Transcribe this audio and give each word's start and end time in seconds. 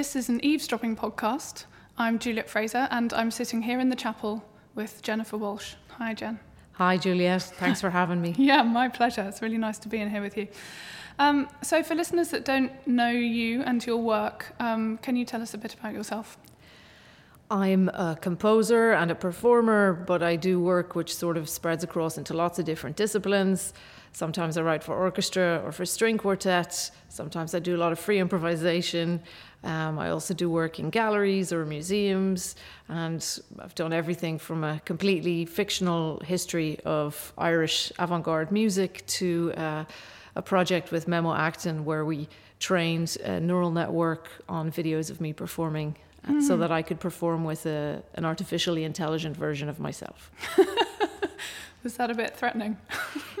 This 0.00 0.16
is 0.16 0.30
an 0.30 0.42
eavesdropping 0.42 0.96
podcast. 0.96 1.66
I'm 1.98 2.18
Juliet 2.18 2.48
Fraser 2.48 2.88
and 2.90 3.12
I'm 3.12 3.30
sitting 3.30 3.60
here 3.60 3.78
in 3.80 3.90
the 3.90 3.94
chapel 3.94 4.42
with 4.74 5.02
Jennifer 5.02 5.36
Walshe. 5.36 5.74
Hi, 5.98 6.14
Jen. 6.14 6.40
Hi, 6.72 6.96
Juliet. 6.96 7.42
Thanks 7.58 7.82
for 7.82 7.90
having 7.90 8.22
me. 8.22 8.34
Yeah, 8.38 8.62
my 8.62 8.88
pleasure. 8.88 9.20
It's 9.28 9.42
really 9.42 9.58
nice 9.58 9.78
to 9.80 9.88
be 9.88 9.98
in 9.98 10.08
here 10.08 10.22
with 10.22 10.38
you. 10.38 10.48
Um, 11.18 11.50
so, 11.60 11.82
for 11.82 11.94
listeners 11.94 12.30
that 12.30 12.46
don't 12.46 12.72
know 12.86 13.10
you 13.10 13.60
and 13.60 13.84
your 13.84 13.98
work, 13.98 14.54
um, 14.58 14.96
can 15.02 15.16
you 15.16 15.26
tell 15.26 15.42
us 15.42 15.52
a 15.52 15.58
bit 15.58 15.74
about 15.74 15.92
yourself? 15.92 16.38
I'm 17.50 17.88
a 17.88 18.16
composer 18.20 18.92
and 18.92 19.10
a 19.10 19.14
performer, 19.16 19.92
but 20.06 20.22
I 20.22 20.36
do 20.36 20.60
work 20.60 20.94
which 20.94 21.12
sort 21.12 21.36
of 21.36 21.48
spreads 21.48 21.82
across 21.82 22.16
into 22.16 22.32
lots 22.32 22.60
of 22.60 22.64
different 22.64 22.94
disciplines. 22.94 23.72
Sometimes 24.12 24.56
I 24.56 24.62
write 24.62 24.84
for 24.84 24.94
orchestra 24.94 25.60
or 25.64 25.72
for 25.72 25.84
string 25.84 26.16
quartet. 26.16 26.92
Sometimes 27.08 27.52
I 27.52 27.58
do 27.58 27.74
a 27.74 27.78
lot 27.78 27.90
of 27.90 27.98
free 27.98 28.20
improvisation. 28.20 29.20
Um, 29.64 29.98
I 29.98 30.10
also 30.10 30.32
do 30.32 30.48
work 30.48 30.78
in 30.78 30.90
galleries 30.90 31.52
or 31.52 31.66
museums, 31.66 32.54
and 32.88 33.24
I've 33.58 33.74
done 33.74 33.92
everything 33.92 34.38
from 34.38 34.62
a 34.62 34.80
completely 34.84 35.44
fictional 35.44 36.20
history 36.20 36.78
of 36.84 37.32
Irish 37.36 37.92
avant 37.98 38.22
garde 38.22 38.52
music 38.52 39.04
to 39.18 39.52
uh, 39.56 39.84
a 40.36 40.42
project 40.42 40.92
with 40.92 41.08
Memo 41.08 41.34
Akten 41.34 41.82
where 41.82 42.04
we 42.04 42.28
trained 42.60 43.16
a 43.24 43.40
neural 43.40 43.72
network 43.72 44.28
on 44.48 44.70
videos 44.70 45.10
of 45.10 45.20
me 45.20 45.32
performing 45.32 45.96
mm. 46.28 46.42
so 46.42 46.56
that 46.56 46.70
I 46.70 46.82
could 46.82 47.00
perform 47.00 47.44
with 47.44 47.66
a, 47.66 48.02
an 48.14 48.24
artificially 48.24 48.84
intelligent 48.84 49.36
version 49.36 49.68
of 49.68 49.78
myself. 49.80 50.30
Was 51.82 51.96
that 51.96 52.10
a 52.10 52.14
bit 52.14 52.36
threatening? 52.36 52.76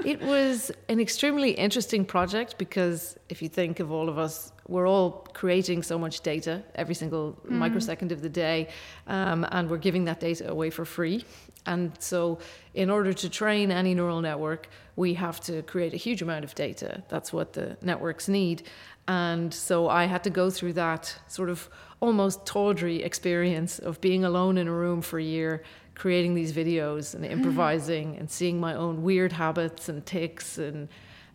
it 0.04 0.22
was 0.22 0.72
an 0.88 0.98
extremely 0.98 1.50
interesting 1.50 2.06
project 2.06 2.56
because 2.56 3.18
if 3.28 3.42
you 3.42 3.50
think 3.50 3.80
of 3.80 3.92
all 3.92 4.08
of 4.08 4.18
us, 4.18 4.52
we're 4.66 4.88
all 4.88 5.28
creating 5.34 5.82
so 5.82 5.98
much 5.98 6.22
data 6.22 6.62
every 6.74 6.94
single 6.94 7.38
mm. 7.44 7.50
microsecond 7.50 8.12
of 8.12 8.22
the 8.22 8.30
day, 8.30 8.68
um, 9.08 9.46
and 9.50 9.68
we're 9.68 9.76
giving 9.76 10.06
that 10.06 10.20
data 10.20 10.48
away 10.48 10.70
for 10.70 10.86
free. 10.86 11.24
And 11.66 11.92
so, 11.98 12.38
in 12.74 12.90
order 12.90 13.12
to 13.12 13.28
train 13.28 13.70
any 13.70 13.94
neural 13.94 14.20
network, 14.20 14.68
we 14.96 15.14
have 15.14 15.40
to 15.42 15.62
create 15.62 15.92
a 15.92 15.96
huge 15.96 16.22
amount 16.22 16.44
of 16.44 16.54
data. 16.54 17.02
That's 17.08 17.32
what 17.32 17.52
the 17.52 17.76
networks 17.82 18.28
need. 18.28 18.62
And 19.06 19.52
so, 19.52 19.88
I 19.88 20.04
had 20.04 20.24
to 20.24 20.30
go 20.30 20.50
through 20.50 20.74
that 20.74 21.14
sort 21.28 21.50
of 21.50 21.68
almost 22.00 22.46
tawdry 22.46 23.02
experience 23.02 23.78
of 23.78 24.00
being 24.00 24.24
alone 24.24 24.56
in 24.56 24.68
a 24.68 24.72
room 24.72 25.02
for 25.02 25.18
a 25.18 25.22
year 25.22 25.62
creating 26.00 26.34
these 26.34 26.54
videos 26.54 27.14
and 27.14 27.22
mm-hmm. 27.22 27.34
improvising 27.34 28.16
and 28.16 28.30
seeing 28.30 28.58
my 28.58 28.74
own 28.74 29.02
weird 29.02 29.32
habits 29.32 29.90
and 29.90 30.06
ticks 30.06 30.56
and 30.56 30.88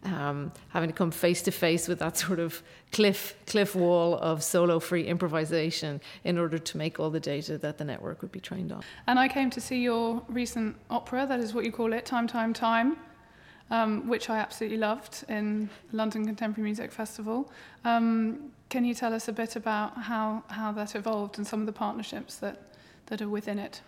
um, 0.05 0.51
having 0.69 0.89
to 0.89 0.95
come 0.95 1.11
face 1.11 1.41
to 1.43 1.51
face 1.51 1.87
with 1.87 1.99
that 1.99 2.17
sort 2.17 2.39
of 2.39 2.61
cliff 2.91 3.35
cliff 3.45 3.75
wall 3.75 4.15
of 4.15 4.43
solo 4.43 4.79
free 4.79 5.03
improvisation 5.03 5.99
in 6.23 6.37
order 6.37 6.57
to 6.57 6.77
make 6.77 6.99
all 6.99 7.09
the 7.09 7.19
data 7.19 7.57
that 7.57 7.77
the 7.77 7.83
network 7.83 8.21
would 8.21 8.31
be 8.31 8.39
trained 8.39 8.71
on. 8.71 8.83
And 9.07 9.19
I 9.19 9.27
came 9.27 9.49
to 9.51 9.61
see 9.61 9.81
your 9.81 10.21
recent 10.27 10.75
opera, 10.89 11.25
that 11.27 11.39
is 11.39 11.53
what 11.53 11.65
you 11.65 11.71
call 11.71 11.93
it, 11.93 12.05
Time, 12.05 12.27
Time, 12.27 12.53
Time. 12.53 12.97
Um, 13.71 14.07
which 14.07 14.29
I 14.29 14.37
absolutely 14.37 14.77
loved 14.77 15.25
in 15.27 15.71
London 15.91 16.23
Contemporary 16.23 16.65
Music 16.65 16.91
Festival. 16.91 17.51
Um, 17.83 18.51
can 18.69 18.85
you 18.85 18.93
tell 18.93 19.11
us 19.11 19.27
a 19.27 19.31
bit 19.31 19.55
about 19.55 19.97
how, 19.97 20.43
how 20.49 20.71
that 20.73 20.95
evolved 20.95 21.39
and 21.39 21.47
some 21.47 21.61
of 21.61 21.65
the 21.65 21.71
partnerships 21.71 22.35
that, 22.35 22.61
that 23.07 23.23
are 23.23 23.27
within 23.27 23.57
it? 23.57 23.81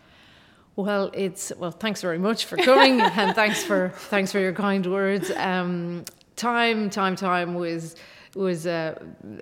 Well, 0.78 1.10
it's 1.16 1.52
well. 1.58 1.72
Thanks 1.72 2.04
very 2.04 2.20
much 2.20 2.46
for 2.46 2.56
coming, 2.56 3.02
and 3.02 3.34
thanks 3.36 3.64
for 3.64 3.90
thanks 3.96 4.32
for 4.32 4.38
your 4.40 4.54
kind 4.54 4.86
words. 4.86 5.32
Um, 5.32 6.06
time, 6.36 6.92
time, 6.92 7.16
time 7.16 7.56
was 7.56 7.96
was 8.38 8.66
a 8.66 9.02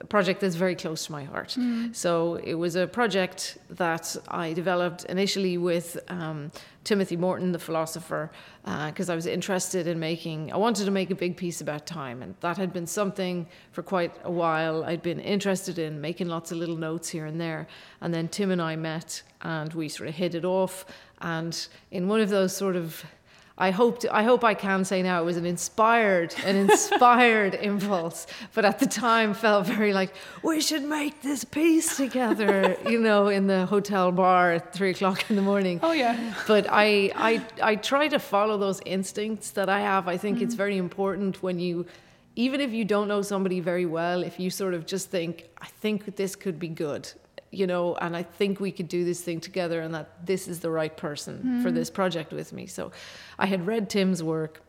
project 0.09 0.41
that's 0.41 0.55
very 0.55 0.75
close 0.75 1.05
to 1.05 1.11
my 1.11 1.23
heart. 1.23 1.55
Mm. 1.59 1.95
So 1.95 2.35
it 2.35 2.55
was 2.55 2.75
a 2.75 2.87
project 2.87 3.57
that 3.69 4.15
I 4.27 4.53
developed 4.53 5.05
initially 5.05 5.57
with 5.57 5.97
um, 6.07 6.51
Timothy 6.83 7.17
Morton, 7.17 7.51
the 7.51 7.59
philosopher, 7.59 8.31
because 8.63 9.09
uh, 9.09 9.13
I 9.13 9.15
was 9.15 9.25
interested 9.25 9.87
in 9.87 9.99
making. 9.99 10.53
I 10.53 10.57
wanted 10.57 10.85
to 10.85 10.91
make 10.91 11.11
a 11.11 11.15
big 11.15 11.35
piece 11.35 11.61
about 11.61 11.85
time, 11.85 12.21
and 12.21 12.35
that 12.41 12.57
had 12.57 12.71
been 12.73 12.87
something 12.87 13.47
for 13.71 13.83
quite 13.83 14.13
a 14.23 14.31
while. 14.31 14.83
I'd 14.83 15.01
been 15.01 15.19
interested 15.19 15.77
in 15.79 15.99
making 16.01 16.27
lots 16.27 16.51
of 16.51 16.57
little 16.57 16.77
notes 16.77 17.09
here 17.09 17.25
and 17.25 17.39
there, 17.39 17.67
and 18.01 18.13
then 18.13 18.27
Tim 18.27 18.51
and 18.51 18.61
I 18.61 18.75
met, 18.75 19.23
and 19.41 19.73
we 19.73 19.89
sort 19.89 20.09
of 20.09 20.15
hit 20.15 20.35
it 20.35 20.45
off 20.45 20.85
and 21.21 21.67
in 21.91 22.07
one 22.07 22.19
of 22.19 22.29
those 22.29 22.55
sort 22.55 22.75
of 22.75 23.03
I 23.57 23.71
hope 23.71 24.03
I 24.11 24.23
hope 24.23 24.43
I 24.43 24.53
can 24.53 24.83
say 24.83 25.01
now 25.01 25.21
it 25.21 25.25
was 25.25 25.37
an 25.37 25.45
inspired 25.45 26.35
an 26.45 26.57
inspired 26.57 27.53
impulse, 27.71 28.27
but 28.53 28.65
at 28.65 28.79
the 28.79 28.85
time 28.85 29.33
felt 29.33 29.65
very 29.65 29.93
like 29.93 30.13
we 30.43 30.59
should 30.59 30.83
make 30.83 31.21
this 31.21 31.45
piece 31.45 31.95
together, 31.95 32.75
you 32.85 32.99
know, 32.99 33.29
in 33.29 33.47
the 33.47 33.65
hotel 33.65 34.11
bar 34.11 34.53
at 34.53 34.73
three 34.73 34.89
o'clock 34.89 35.29
in 35.29 35.37
the 35.37 35.41
morning. 35.41 35.79
Oh 35.81 35.93
yeah. 35.93 36.33
But 36.47 36.67
I 36.69 37.11
I 37.15 37.45
I 37.61 37.75
try 37.77 38.09
to 38.09 38.19
follow 38.19 38.57
those 38.57 38.81
instincts 38.85 39.51
that 39.51 39.69
I 39.69 39.79
have. 39.79 40.09
I 40.09 40.17
think 40.17 40.39
mm. 40.39 40.41
it's 40.41 40.55
very 40.55 40.77
important 40.77 41.41
when 41.41 41.57
you 41.57 41.85
even 42.35 42.59
if 42.59 42.73
you 42.73 42.83
don't 42.83 43.07
know 43.07 43.21
somebody 43.21 43.61
very 43.61 43.85
well, 43.85 44.21
if 44.21 44.39
you 44.39 44.49
sort 44.49 44.73
of 44.73 44.85
just 44.85 45.09
think, 45.09 45.45
I 45.61 45.67
think 45.67 46.17
this 46.17 46.35
could 46.35 46.59
be 46.59 46.67
good, 46.67 47.09
you 47.55 47.67
know, 47.67 47.95
and 47.95 48.15
I 48.15 48.23
think 48.23 48.59
we 48.59 48.71
could 48.71 48.87
do 48.87 49.05
this 49.05 49.21
thing 49.21 49.39
together 49.39 49.81
and 49.81 49.93
that 49.93 50.25
this 50.25 50.47
is 50.47 50.59
the 50.59 50.69
right 50.69 50.95
person 50.95 51.41
mm. 51.45 51.63
for 51.63 51.71
this 51.71 51.89
project 51.89 52.33
with 52.33 52.53
me. 52.53 52.67
So 52.67 52.91
I 53.39 53.45
had 53.45 53.65
read 53.65 53.89
Tim's 53.89 54.21
work. 54.21 54.61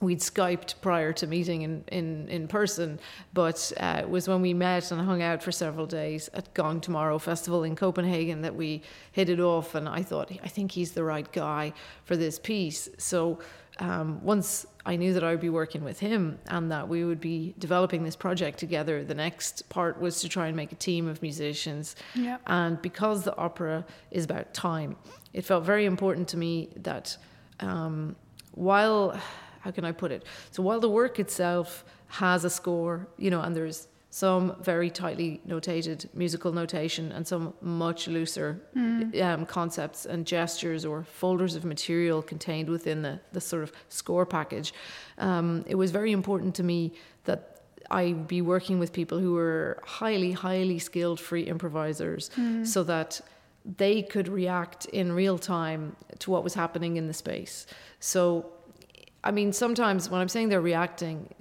We'd 0.00 0.20
Skyped 0.20 0.80
prior 0.80 1.12
to 1.12 1.26
meeting 1.26 1.60
in, 1.62 1.84
in, 1.88 2.28
in 2.28 2.48
person, 2.48 2.98
but 3.34 3.70
uh, 3.78 3.98
it 4.00 4.08
was 4.08 4.28
when 4.28 4.40
we 4.40 4.54
met 4.54 4.90
and 4.92 5.00
hung 5.02 5.20
out 5.20 5.42
for 5.42 5.52
several 5.52 5.84
days 5.84 6.30
at 6.32 6.54
Gong 6.54 6.80
Tomorrow 6.80 7.18
Festival 7.18 7.64
in 7.64 7.76
Copenhagen 7.76 8.40
that 8.40 8.54
we 8.54 8.82
hit 9.12 9.28
it 9.28 9.40
off. 9.40 9.74
And 9.74 9.86
I 9.86 10.02
thought, 10.02 10.32
I 10.42 10.48
think 10.48 10.72
he's 10.72 10.92
the 10.92 11.04
right 11.04 11.30
guy 11.32 11.74
for 12.04 12.16
this 12.16 12.38
piece. 12.38 12.88
So 12.96 13.40
um, 13.78 14.24
once 14.24 14.66
I 14.84 14.96
knew 14.96 15.12
that 15.14 15.22
I 15.22 15.30
would 15.30 15.40
be 15.40 15.50
working 15.50 15.84
with 15.84 16.00
him 16.00 16.38
and 16.46 16.70
that 16.72 16.88
we 16.88 17.04
would 17.04 17.20
be 17.20 17.54
developing 17.58 18.02
this 18.02 18.16
project 18.16 18.58
together, 18.58 19.04
the 19.04 19.14
next 19.14 19.68
part 19.68 20.00
was 20.00 20.20
to 20.22 20.28
try 20.28 20.46
and 20.46 20.56
make 20.56 20.72
a 20.72 20.76
team 20.76 21.06
of 21.06 21.20
musicians. 21.22 21.96
Yep. 22.14 22.42
And 22.46 22.80
because 22.80 23.24
the 23.24 23.36
opera 23.36 23.84
is 24.10 24.24
about 24.24 24.54
time, 24.54 24.96
it 25.32 25.44
felt 25.44 25.64
very 25.64 25.84
important 25.84 26.28
to 26.28 26.36
me 26.36 26.70
that 26.76 27.16
um, 27.60 28.16
while, 28.52 29.20
how 29.60 29.70
can 29.70 29.84
I 29.84 29.92
put 29.92 30.12
it? 30.12 30.24
So 30.50 30.62
while 30.62 30.80
the 30.80 30.88
work 30.88 31.18
itself 31.18 31.84
has 32.08 32.44
a 32.44 32.50
score, 32.50 33.06
you 33.18 33.30
know, 33.30 33.40
and 33.42 33.54
there's 33.54 33.86
some 34.10 34.56
very 34.60 34.90
tightly 34.90 35.40
notated 35.46 36.12
musical 36.14 36.52
notation 36.52 37.12
and 37.12 37.26
some 37.26 37.54
much 37.60 38.08
looser 38.08 38.60
mm. 38.76 39.22
um, 39.22 39.46
concepts 39.46 40.04
and 40.04 40.26
gestures 40.26 40.84
or 40.84 41.04
folders 41.04 41.54
of 41.54 41.64
material 41.64 42.20
contained 42.20 42.68
within 42.68 43.02
the, 43.02 43.20
the 43.32 43.40
sort 43.40 43.62
of 43.62 43.72
score 43.88 44.26
package. 44.26 44.74
Um, 45.18 45.64
it 45.68 45.76
was 45.76 45.92
very 45.92 46.10
important 46.10 46.56
to 46.56 46.64
me 46.64 46.92
that 47.24 47.60
I 47.88 48.12
be 48.12 48.42
working 48.42 48.80
with 48.80 48.92
people 48.92 49.20
who 49.20 49.34
were 49.34 49.80
highly, 49.84 50.32
highly 50.32 50.80
skilled 50.80 51.20
free 51.20 51.42
improvisers 51.42 52.30
mm. 52.36 52.66
so 52.66 52.82
that 52.84 53.20
they 53.64 54.02
could 54.02 54.26
react 54.26 54.86
in 54.86 55.12
real 55.12 55.38
time 55.38 55.94
to 56.18 56.30
what 56.32 56.42
was 56.42 56.54
happening 56.54 56.96
in 56.96 57.06
the 57.06 57.12
space. 57.12 57.66
So, 58.00 58.52
I 59.22 59.30
mean, 59.30 59.52
sometimes 59.52 60.10
when 60.10 60.20
I'm 60.20 60.28
saying 60.28 60.48
they're 60.48 60.60
reacting, 60.60 61.32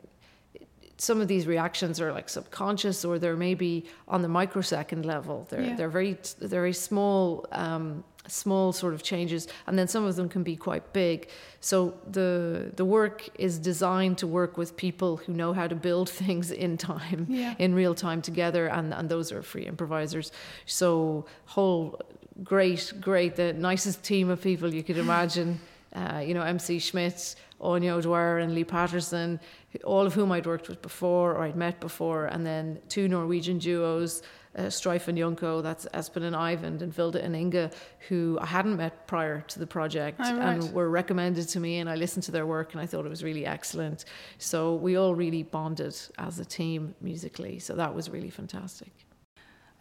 some 1.00 1.22
of 1.22 1.28
these 1.30 1.48
reactions 1.48 2.02
are 2.02 2.12
like 2.12 2.28
subconscious 2.28 3.06
or 3.06 3.18
they're 3.20 3.38
maybe 3.38 3.86
on 4.08 4.22
the 4.22 4.28
microsecond 4.28 5.06
level. 5.06 5.48
They're 5.50 5.62
yeah. 5.62 5.76
they're 5.76 5.90
very 5.90 6.18
they're 6.40 6.50
very 6.50 6.74
small 6.74 7.46
um, 7.54 8.04
small 8.28 8.74
sort 8.74 8.94
of 8.94 9.02
changes, 9.02 9.48
and 9.66 9.80
then 9.80 9.88
some 9.88 10.04
of 10.04 10.16
them 10.18 10.28
can 10.28 10.44
be 10.44 10.58
quite 10.58 10.92
big. 10.92 11.30
So 11.62 11.94
the 12.06 12.72
the 12.76 12.84
work 12.84 13.30
is 13.40 13.58
designed 13.58 14.18
to 14.20 14.28
work 14.28 14.58
with 14.58 14.76
people 14.76 15.18
who 15.18 15.34
know 15.34 15.54
how 15.54 15.68
to 15.68 15.76
build 15.76 16.10
things 16.24 16.52
in 16.52 16.78
time, 16.78 17.28
yeah. 17.30 17.56
in 17.60 17.74
real 17.74 17.96
time 17.96 18.22
together, 18.22 18.68
and 18.68 18.94
and 18.94 19.08
those 19.10 19.32
are 19.32 19.42
free 19.42 19.66
improvisers. 19.66 20.32
So 20.66 21.26
whole 21.46 22.02
great 22.44 22.94
great 23.00 23.36
the 23.38 23.54
nicest 23.54 24.04
team 24.04 24.30
of 24.30 24.42
people 24.42 24.74
you 24.74 24.84
could 24.84 24.98
imagine. 24.98 25.60
Uh, 25.92 26.20
you 26.20 26.36
know, 26.36 26.44
MC 26.44 26.78
Schmidt, 26.78 27.36
Áine 27.60 27.90
O'Dwyer, 27.90 28.38
and 28.38 28.54
Lee 28.54 28.64
Patterson 28.64 29.40
all 29.84 30.06
of 30.06 30.14
whom 30.14 30.32
I'd 30.32 30.46
worked 30.46 30.68
with 30.68 30.82
before 30.82 31.34
or 31.34 31.44
I'd 31.44 31.56
met 31.56 31.80
before, 31.80 32.26
and 32.26 32.46
then 32.46 32.80
two 32.90 33.08
Norwegian 33.08 33.60
duos, 33.60 34.22
uh, 34.58 34.64
Streifenjunko, 34.64 35.62
that's 35.62 35.86
Espen 35.94 36.24
and 36.24 36.36
Eivind, 36.36 36.82
and 36.82 36.94
Vilde 36.94 37.24
and 37.24 37.36
Inga, 37.36 37.72
who 38.08 38.38
I 38.42 38.48
hadn't 38.48 38.78
met 38.78 39.08
prior 39.08 39.42
to 39.42 39.60
the 39.60 39.68
project 39.68 40.20
right. 40.20 40.34
and 40.34 40.74
were 40.74 40.90
recommended 40.90 41.48
to 41.50 41.60
me, 41.60 41.80
and 41.80 41.90
I 41.90 41.96
listened 41.96 42.24
to 42.24 42.32
their 42.32 42.46
work 42.46 42.74
and 42.74 42.82
I 42.82 42.86
thought 42.86 43.06
it 43.06 43.10
was 43.10 43.24
really 43.24 43.46
excellent. 43.46 44.06
So 44.40 44.76
we 44.76 44.98
all 44.98 45.14
really 45.14 45.44
bonded 45.44 45.96
as 46.18 46.40
a 46.40 46.46
team 46.46 46.96
musically, 47.00 47.60
so 47.60 47.76
that 47.76 47.94
was 47.94 48.10
really 48.10 48.32
fantastic. 48.32 48.92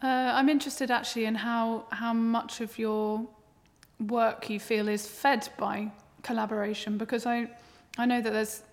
Uh, 0.01 0.31
I'm 0.33 0.47
interested 0.47 0.91
actually 0.91 1.25
in 1.25 1.35
how, 1.35 1.85
how 1.91 2.13
much 2.13 2.61
of 2.61 2.77
your 2.77 3.27
work 3.99 4.49
you 4.49 4.59
feel 4.59 4.87
is 4.87 5.05
fed 5.05 5.49
by 5.57 5.91
collaboration 6.23 6.97
because 6.97 7.25
I, 7.25 7.49
I 7.97 8.05
know 8.05 8.21
that 8.21 8.31
there's 8.31 8.63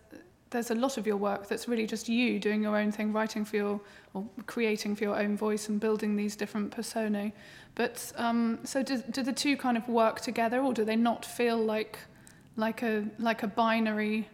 there's 0.57 0.71
a 0.71 0.75
lot 0.87 0.97
of 0.97 1.07
your 1.07 1.19
work 1.19 1.49
that's 1.49 1.69
really 1.69 1.87
just 1.87 2.09
you 2.09 2.39
doing 2.41 2.63
your 2.63 2.77
own 2.79 2.91
thing, 2.91 3.13
writing 3.13 3.45
for 3.45 3.57
your 3.57 3.81
or 4.15 4.25
creating 4.47 4.97
for 4.97 5.05
your 5.05 5.17
own 5.19 5.37
voice 5.37 5.69
and 5.69 5.79
building 5.79 6.17
these 6.17 6.35
different 6.37 6.71
personae. 6.71 7.33
But 7.75 8.11
um, 8.17 8.59
so 8.65 8.83
do, 8.83 9.03
do 9.17 9.23
the 9.23 9.33
two 9.35 9.57
kind 9.59 9.77
of 9.77 9.87
work 9.89 10.21
together, 10.21 10.61
or 10.61 10.73
do 10.73 10.83
they 10.85 10.97
not 10.97 11.25
feel 11.25 11.59
like 11.59 11.99
like 12.57 12.83
a 12.83 13.05
like 13.19 13.43
a 13.43 13.47
binary? 13.49 14.29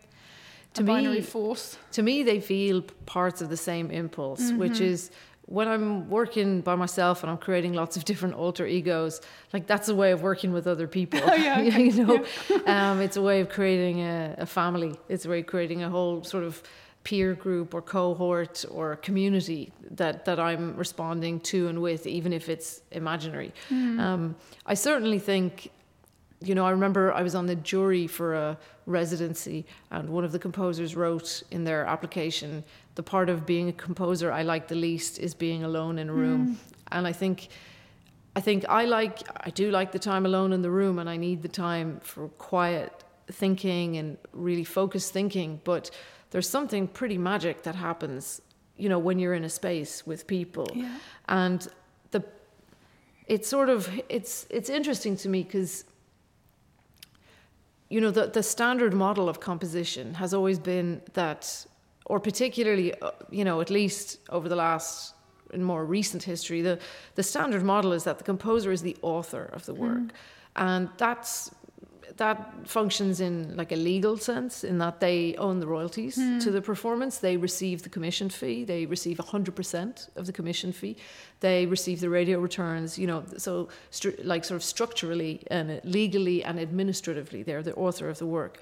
To 0.75 0.83
a 0.83 0.85
me- 0.87 0.93
binary 0.93 1.23
force. 1.23 1.77
to 1.93 2.03
me 2.03 2.23
they 2.23 2.41
feel 2.41 2.83
parts 3.05 3.43
of 3.43 3.49
the 3.51 3.57
same 3.59 3.91
impulse 3.91 4.53
which 4.53 4.75
Mm-hmm. 4.81 4.85
is 4.95 5.11
when 5.47 5.69
i'm 5.69 6.09
working 6.09 6.61
by 6.61 6.75
myself 6.75 7.23
and 7.23 7.31
i'm 7.31 7.39
creating 7.39 7.73
lots 7.73 7.97
of 7.97 8.05
different 8.05 8.35
alter 8.35 8.67
egos 8.67 9.21
like 9.53 9.67
that's 9.67 9.89
a 9.89 9.95
way 9.95 10.13
of 10.13 10.23
working 10.23 10.53
with 10.53 10.67
other 10.67 10.87
people. 10.87 11.21
Oh, 11.25 11.35
yeah, 11.35 11.61
okay. 11.67 11.85
you 11.85 12.05
know 12.05 12.25
um, 12.67 13.01
it's 13.01 13.17
a 13.17 13.23
way 13.23 13.41
of 13.41 13.49
creating 13.49 14.01
a, 14.01 14.35
a 14.39 14.47
family. 14.47 14.95
It's 15.09 15.25
a 15.25 15.29
way 15.29 15.41
of 15.41 15.47
creating 15.47 15.83
a 15.83 15.91
whole 15.91 16.25
sort 16.25 16.45
of 16.45 16.63
peer 17.05 17.35
group 17.35 17.75
or 17.75 17.83
cohort 17.83 18.65
or 18.71 18.95
community 18.97 19.73
that, 19.91 20.25
that 20.25 20.39
i'm 20.39 20.77
responding 20.77 21.41
to 21.41 21.67
and 21.67 21.83
with 21.83 22.07
even 22.07 22.33
if 22.33 22.49
it's 22.49 22.83
imaginary. 22.93 23.53
Um, 23.71 24.37
i 24.67 24.75
certainly 24.75 25.19
think 25.19 25.73
you 26.45 26.55
know, 26.55 26.67
I 26.67 26.71
remember 26.71 27.13
I 27.13 27.23
was 27.23 27.35
on 27.35 27.47
the 27.47 27.55
jury 27.55 28.07
for 28.07 28.35
a 28.35 28.59
residency, 28.87 29.65
and 29.91 30.09
one 30.09 30.25
of 30.25 30.33
the 30.33 30.39
composers 30.39 30.97
wrote 30.97 31.43
in 31.51 31.65
their 31.65 31.85
application, 31.85 32.65
the 32.95 33.03
part 33.03 33.29
of 33.31 33.47
being 33.47 33.69
a 33.69 33.73
composer 33.73 34.31
I 34.31 34.43
like 34.43 34.69
the 34.69 34.75
least 34.75 35.19
is 35.19 35.35
being 35.35 35.65
alone 35.65 35.99
in 35.99 36.09
a 36.09 36.13
room. 36.13 36.49
Mm. 36.49 36.57
And 36.93 37.07
I 37.07 37.13
think, 37.13 37.49
I 38.37 38.41
think 38.41 38.65
I 38.69 38.85
like, 38.85 39.21
I 39.47 39.51
do 39.51 39.71
like 39.71 39.93
the 39.93 39.99
time 39.99 40.27
alone 40.27 40.53
in 40.53 40.63
the 40.63 40.71
room, 40.71 40.99
and 40.99 41.09
I 41.09 41.17
need 41.17 41.43
the 41.43 41.49
time 41.49 42.01
for 42.03 42.29
quiet 42.29 43.05
thinking 43.31 43.97
and 43.97 44.19
really 44.33 44.65
focused 44.65 45.13
thinking. 45.13 45.61
But 45.65 45.91
there's 46.31 46.49
something 46.49 46.87
pretty 46.87 47.19
magic 47.19 47.63
that 47.63 47.75
happens, 47.75 48.43
you 48.77 48.89
know, 48.89 48.99
when 48.99 49.19
you're 49.19 49.35
in 49.35 49.45
a 49.45 49.51
space 49.51 50.07
with 50.07 50.27
people, 50.27 50.69
Yeah. 50.75 50.99
and 51.29 51.67
the, 52.11 52.23
it's 53.27 53.49
sort 53.49 53.69
of, 53.71 53.89
it's 54.09 54.47
it's 54.51 54.69
interesting 54.69 55.17
to 55.19 55.29
me 55.29 55.43
because 55.45 55.85
you 57.89 58.01
know, 58.01 58.11
the, 58.11 58.27
the 58.27 58.43
standard 58.43 58.95
model 58.95 59.29
of 59.29 59.39
composition 59.39 60.15
has 60.15 60.33
always 60.33 60.59
been 60.59 61.03
that, 61.13 61.67
or 62.13 62.21
particularly, 62.21 62.93
uh, 63.01 63.11
you 63.31 63.43
know, 63.43 63.63
at 63.63 63.71
least 63.71 64.19
over 64.29 64.47
the 64.47 64.55
last 64.55 65.15
in 65.55 65.65
more 65.65 65.83
recent 65.87 66.23
history, 66.23 66.61
the, 66.61 66.79
the 67.15 67.23
standard 67.23 67.63
model 67.63 67.93
is 67.93 68.05
that 68.05 68.19
the 68.19 68.25
composer 68.25 68.71
is 68.71 68.83
the 68.83 68.95
author 69.01 69.45
of 69.55 69.65
the 69.65 69.73
work. 69.73 70.13
And 70.55 70.91
that's 70.99 71.55
that 72.19 72.69
functions 72.69 73.23
in 73.23 73.57
like 73.57 73.73
a 73.73 73.77
legal 73.77 74.19
sense 74.19 74.63
in 74.63 74.77
that 74.77 75.01
they 75.01 75.35
own 75.37 75.61
the 75.61 75.67
royalties 75.67 76.17
to 76.45 76.51
the 76.51 76.61
performance. 76.61 77.17
They 77.17 77.39
receive 77.39 77.83
the 77.83 77.89
commission 77.89 78.29
fee. 78.29 78.65
They 78.65 78.85
receive 78.85 79.17
100% 79.17 80.09
of 80.17 80.27
the 80.27 80.33
commission 80.33 80.73
fee. 80.73 80.99
They 81.41 81.65
receive 81.65 82.01
the 82.01 82.11
radio 82.11 82.39
returns 82.41 82.99
you 82.99 83.07
know 83.07 83.25
so 83.39 83.71
like 84.23 84.45
sort 84.45 84.57
of 84.57 84.65
structurally 84.65 85.43
and 85.47 85.81
legally 85.85 86.45
and 86.45 86.61
administratively 86.61 87.43
they're 87.43 87.63
the 87.63 87.75
author 87.75 88.11
of 88.11 88.19
the 88.19 88.27
work 88.27 88.59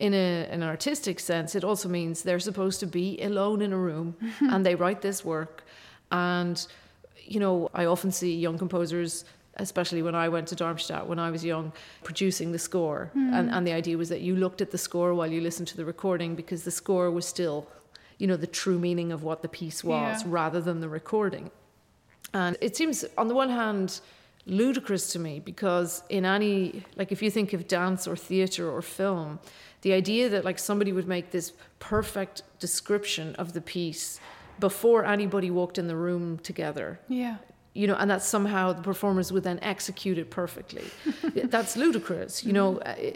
in 0.00 0.14
a, 0.14 0.46
an 0.50 0.62
artistic 0.62 1.18
sense 1.20 1.54
it 1.54 1.64
also 1.64 1.88
means 1.88 2.22
they're 2.22 2.38
supposed 2.40 2.80
to 2.80 2.86
be 2.86 3.18
alone 3.22 3.60
in 3.62 3.72
a 3.72 3.78
room 3.78 4.16
and 4.40 4.64
they 4.64 4.74
write 4.74 5.02
this 5.02 5.24
work 5.24 5.64
and 6.12 6.66
you 7.24 7.40
know 7.40 7.68
i 7.74 7.84
often 7.84 8.10
see 8.10 8.34
young 8.36 8.56
composers 8.58 9.24
especially 9.58 10.02
when 10.02 10.14
I 10.14 10.28
went 10.28 10.48
to 10.48 10.54
Darmstadt 10.54 11.06
when 11.06 11.18
I 11.18 11.30
was 11.30 11.44
young, 11.44 11.72
producing 12.04 12.52
the 12.52 12.58
score. 12.58 13.10
Hmm. 13.12 13.34
And, 13.34 13.50
and 13.50 13.66
the 13.66 13.72
idea 13.72 13.98
was 13.98 14.08
that 14.08 14.20
you 14.20 14.36
looked 14.36 14.60
at 14.60 14.70
the 14.70 14.78
score 14.78 15.14
while 15.14 15.30
you 15.30 15.40
listened 15.40 15.68
to 15.68 15.76
the 15.76 15.84
recording 15.84 16.34
because 16.34 16.62
the 16.62 16.70
score 16.70 17.10
was 17.10 17.26
still, 17.26 17.66
you 18.18 18.26
know, 18.26 18.36
the 18.36 18.46
true 18.46 18.78
meaning 18.78 19.12
of 19.12 19.22
what 19.22 19.42
the 19.42 19.48
piece 19.48 19.82
was 19.82 20.22
Yeah. 20.22 20.28
rather 20.30 20.60
than 20.60 20.80
the 20.80 20.88
recording. 20.88 21.50
And 22.32 22.56
it 22.60 22.76
seems, 22.76 23.04
on 23.16 23.28
the 23.28 23.34
one 23.34 23.50
hand, 23.50 24.00
ludicrous 24.46 25.12
to 25.12 25.18
me 25.18 25.40
because 25.40 26.02
in 26.08 26.24
any, 26.24 26.84
like 26.96 27.10
if 27.12 27.22
you 27.22 27.30
think 27.30 27.52
of 27.52 27.66
dance 27.68 28.06
or 28.06 28.16
theatre 28.16 28.70
or 28.70 28.82
film, 28.82 29.40
the 29.82 29.92
idea 29.92 30.28
that 30.28 30.44
like 30.44 30.58
somebody 30.58 30.92
would 30.92 31.06
make 31.08 31.30
this 31.30 31.52
perfect 31.78 32.42
description 32.58 33.34
of 33.36 33.52
the 33.52 33.60
piece 33.60 34.20
before 34.60 35.04
anybody 35.04 35.50
walked 35.50 35.78
in 35.78 35.86
the 35.86 35.96
room 35.96 36.38
together 36.38 36.98
Yeah. 37.08 37.36
you 37.74 37.86
know, 37.86 37.94
and 37.94 38.10
that 38.10 38.22
somehow 38.22 38.72
the 38.72 38.82
performers 38.82 39.30
would 39.32 39.44
then 39.44 39.58
execute 39.62 40.18
it 40.18 40.30
perfectly. 40.30 40.84
That's 41.54 41.76
ludicrous, 41.76 42.42
you 42.44 42.52
know. 42.52 42.78
uh, 42.78 42.94
e- 43.00 43.14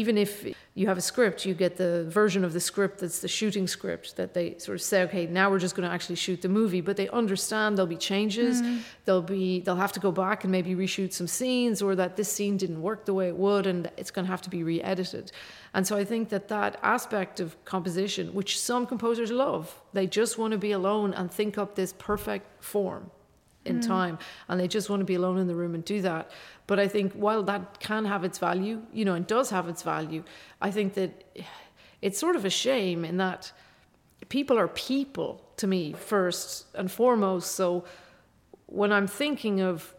Even 0.00 0.18
if 0.18 0.44
you 0.74 0.86
have 0.86 0.96
a 0.96 1.00
script, 1.00 1.44
you 1.44 1.52
get 1.52 1.76
the 1.76 2.04
version 2.08 2.44
of 2.44 2.52
the 2.52 2.60
script 2.60 3.00
that's 3.00 3.18
the 3.18 3.28
shooting 3.28 3.66
script 3.66 4.16
that 4.16 4.34
they 4.34 4.56
sort 4.58 4.76
of 4.76 4.82
say, 4.82 5.02
okay, 5.02 5.26
now 5.26 5.50
we're 5.50 5.58
just 5.58 5.74
going 5.74 5.88
to 5.88 5.92
actually 5.92 6.14
shoot 6.14 6.40
the 6.42 6.48
movie, 6.48 6.80
but 6.80 6.96
they 6.96 7.08
understand 7.08 7.76
there'll 7.76 7.88
be 7.88 7.96
changes, 7.96 8.62
mm-hmm. 8.62 8.78
They'll 9.04 9.20
be 9.20 9.60
they'll 9.60 9.74
have 9.76 9.92
to 9.92 10.00
go 10.00 10.12
back 10.12 10.44
and 10.44 10.52
maybe 10.52 10.76
reshoot 10.76 11.12
some 11.12 11.26
scenes, 11.26 11.82
or 11.82 11.96
that 11.96 12.16
this 12.16 12.30
scene 12.30 12.56
didn't 12.56 12.80
work 12.80 13.04
the 13.04 13.14
way 13.14 13.28
it 13.28 13.36
would, 13.36 13.66
and 13.66 13.90
it's 13.96 14.12
going 14.12 14.24
to 14.24 14.30
have 14.30 14.42
to 14.42 14.50
be 14.50 14.62
re-edited. 14.62 15.32
And 15.74 15.86
so 15.86 15.96
I 15.96 16.04
think 16.04 16.28
that 16.28 16.48
that 16.48 16.78
aspect 16.82 17.40
of 17.40 17.62
composition, 17.64 18.32
which 18.32 18.60
some 18.60 18.86
composers 18.86 19.32
love, 19.32 19.82
they 19.92 20.06
just 20.06 20.38
want 20.38 20.52
to 20.52 20.58
be 20.58 20.72
alone 20.72 21.12
and 21.14 21.30
think 21.30 21.58
up 21.58 21.74
this 21.74 21.92
perfect 21.98 22.62
form 22.62 23.10
in 23.64 23.80
mm. 23.80 23.86
time 23.86 24.18
and 24.48 24.58
they 24.58 24.66
just 24.66 24.88
want 24.88 25.00
to 25.00 25.04
be 25.04 25.14
alone 25.14 25.38
in 25.38 25.46
the 25.46 25.54
room 25.54 25.74
and 25.74 25.84
do 25.84 26.00
that. 26.02 26.30
But 26.66 26.78
i 26.78 26.88
think 26.88 27.12
while 27.12 27.42
that 27.44 27.80
can 27.80 28.04
have 28.04 28.24
its 28.24 28.38
value 28.38 28.82
you 28.92 29.04
know 29.04 29.14
and 29.14 29.26
does 29.26 29.50
have 29.50 29.68
its 29.68 29.82
value 29.82 30.22
i 30.60 30.70
think 30.70 30.94
that 30.94 31.24
it's 32.00 32.18
sort 32.18 32.36
of 32.36 32.44
a 32.44 32.50
shame 32.50 33.04
in 33.04 33.16
that 33.18 33.52
people 34.28 34.58
are 34.58 34.68
people 34.68 35.42
to 35.56 35.66
me 35.66 35.92
first 35.92 36.66
and 36.74 36.90
foremost. 36.90 37.52
So 37.52 37.84
when 38.66 38.92
i'm 38.92 39.06
thinking 39.06 39.60
of 39.60 39.94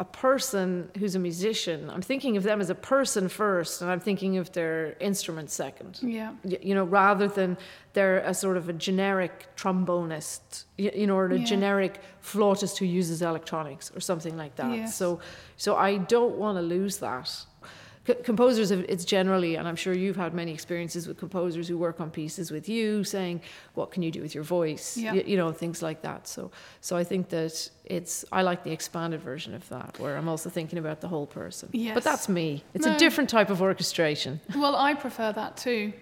a 0.00 0.04
person 0.04 0.88
who's 0.98 1.14
a 1.16 1.18
musician 1.18 1.90
i'm 1.90 2.00
thinking 2.02 2.36
of 2.36 2.44
them 2.44 2.60
as 2.60 2.70
a 2.70 2.74
person 2.74 3.28
first 3.28 3.82
and 3.82 3.90
i'm 3.90 3.98
thinking 3.98 4.36
of 4.38 4.52
their 4.52 4.96
instrument 5.00 5.50
second 5.50 5.98
Yeah. 6.02 6.32
you 6.44 6.74
know, 6.74 6.84
rather 6.84 7.26
than 7.26 7.56
they're 7.94 8.18
a 8.20 8.32
sort 8.32 8.56
of 8.56 8.68
a 8.68 8.72
generic 8.72 9.46
trombonist, 9.56 10.64
you 10.76 11.06
know, 11.06 11.16
or 11.16 11.26
a 11.26 11.38
Yeah. 11.38 11.44
generic 11.44 12.00
flautist 12.20 12.78
who 12.78 12.84
uses 12.84 13.22
electronics 13.22 13.90
or 13.96 14.00
something 14.00 14.36
like 14.36 14.54
that. 14.56 14.70
Yes. 14.76 14.94
So, 14.96 15.18
so 15.56 15.74
I 15.74 15.96
don't 15.96 16.36
want 16.36 16.58
to 16.58 16.62
lose 16.62 16.98
that. 16.98 17.28
C- 18.08 18.14
composers, 18.24 18.70
have- 18.70 18.86
it's 18.88 19.04
generally, 19.04 19.56
and 19.56 19.68
I'm 19.68 19.76
sure 19.76 19.92
you've 19.92 20.16
had 20.16 20.32
many 20.32 20.52
experiences 20.52 21.06
with 21.06 21.18
composers 21.18 21.68
who 21.68 21.76
work 21.76 22.00
on 22.00 22.10
pieces 22.10 22.50
with 22.50 22.66
you, 22.68 23.04
saying, 23.04 23.40
"What 23.74 23.90
can 23.92 24.02
you 24.02 24.10
do 24.10 24.22
with 24.22 24.34
your 24.34 24.44
voice?" 24.44 24.96
Yeah. 24.96 25.12
Y- 25.12 25.24
you 25.26 25.36
know, 25.36 25.52
things 25.52 25.82
like 25.82 26.00
that. 26.08 26.26
So, 26.26 26.50
so 26.80 26.96
I 26.96 27.04
think 27.04 27.28
that 27.28 27.70
it's 27.84 28.24
I 28.32 28.40
like 28.50 28.64
the 28.64 28.72
expanded 28.72 29.20
version 29.20 29.52
of 29.54 29.68
that, 29.68 29.98
where 30.00 30.16
I'm 30.16 30.28
also 30.28 30.48
thinking 30.50 30.78
about 30.78 30.98
the 31.02 31.08
whole 31.08 31.26
person. 31.26 31.68
Yes. 31.72 31.94
But 31.94 32.04
that's 32.04 32.28
me. 32.28 32.64
It's 32.74 32.86
No. 32.86 32.94
a 32.94 32.98
different 32.98 33.28
type 33.30 33.50
of 33.50 33.60
orchestration. 33.60 34.40
Well, 34.56 34.74
I 34.76 34.94
prefer 34.94 35.32
that 35.32 35.56
too. 35.58 35.92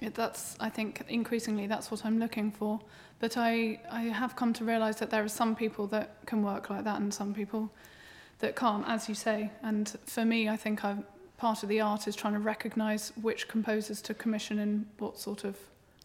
It, 0.00 0.14
that's, 0.14 0.56
I 0.60 0.70
think, 0.70 1.02
increasingly 1.08 1.66
that's 1.68 1.90
what 1.90 2.04
I'm 2.04 2.18
looking 2.18 2.50
for. 2.52 2.80
But 3.20 3.36
I, 3.36 3.80
I 3.90 4.02
have 4.02 4.34
come 4.36 4.52
to 4.54 4.64
realise 4.64 4.96
that 5.00 5.10
there 5.10 5.24
are 5.24 5.28
some 5.42 5.54
people 5.56 5.86
that 5.88 6.08
can 6.26 6.42
work 6.42 6.70
like 6.70 6.84
that 6.84 7.00
and 7.00 7.12
some 7.12 7.34
people 7.34 7.70
that 8.38 8.54
can't, 8.54 8.84
as 8.88 9.08
you 9.08 9.14
say. 9.16 9.50
And 9.62 9.88
for 10.06 10.24
me, 10.24 10.48
I 10.48 10.56
think 10.56 10.84
i 10.84 10.96
part 11.38 11.62
of 11.62 11.68
the 11.68 11.80
art 11.80 12.06
is 12.06 12.14
trying 12.14 12.34
to 12.34 12.40
recognise 12.40 13.12
which 13.22 13.48
composers 13.48 14.02
to 14.02 14.12
commission 14.12 14.58
in 14.58 14.86
what 14.98 15.18
sort 15.18 15.44
of 15.44 15.56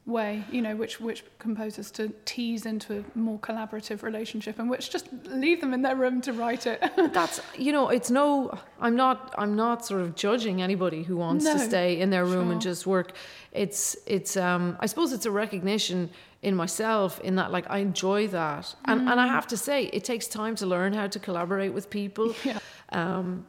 way, 0.05 0.43
you 0.51 0.61
know, 0.61 0.75
which, 0.75 0.99
which 0.99 1.23
composers 1.39 1.89
to 1.91 2.11
tease 2.25 2.65
into 2.65 2.99
a 2.99 3.17
more 3.17 3.39
collaborative 3.39 4.03
relationship 4.03 4.59
and 4.59 4.69
which 4.69 4.89
just 4.91 5.07
leave 5.25 5.59
them 5.61 5.73
in 5.73 5.81
their 5.81 5.95
room 5.95 6.21
to 6.21 6.33
write 6.33 6.67
it. 6.67 6.81
that's 7.13 7.39
you 7.57 7.71
know 7.71 7.89
it's 7.89 8.11
no 8.11 8.57
i'm 8.81 8.95
not 8.95 9.33
i'm 9.37 9.55
not 9.55 9.85
sort 9.85 10.01
of 10.01 10.15
judging 10.15 10.61
anybody 10.61 11.03
who 11.03 11.15
wants 11.15 11.45
to 11.45 11.57
stay 11.57 11.99
in 11.99 12.09
their 12.09 12.25
room 12.25 12.51
and 12.51 12.61
just 12.61 12.85
work. 12.85 13.13
It's 13.53 13.95
it's 14.05 14.35
um 14.35 14.77
i 14.79 14.85
suppose 14.87 15.13
it's 15.13 15.25
a 15.25 15.31
recognition 15.31 16.09
in 16.41 16.53
myself 16.55 17.19
in 17.21 17.35
that 17.35 17.51
like 17.51 17.65
i 17.69 17.77
enjoy 17.77 18.27
that. 18.27 18.75
And 18.85 19.07
and 19.09 19.19
i 19.19 19.27
have 19.27 19.47
to 19.47 19.57
say 19.57 19.85
it 19.85 20.03
takes 20.03 20.27
time 20.27 20.55
to 20.55 20.65
learn 20.65 20.91
how 20.93 21.07
to 21.07 21.19
collaborate 21.19 21.73
with 21.73 21.89
people. 21.89 22.35
Yeah. 22.43 22.59
um, 22.91 23.45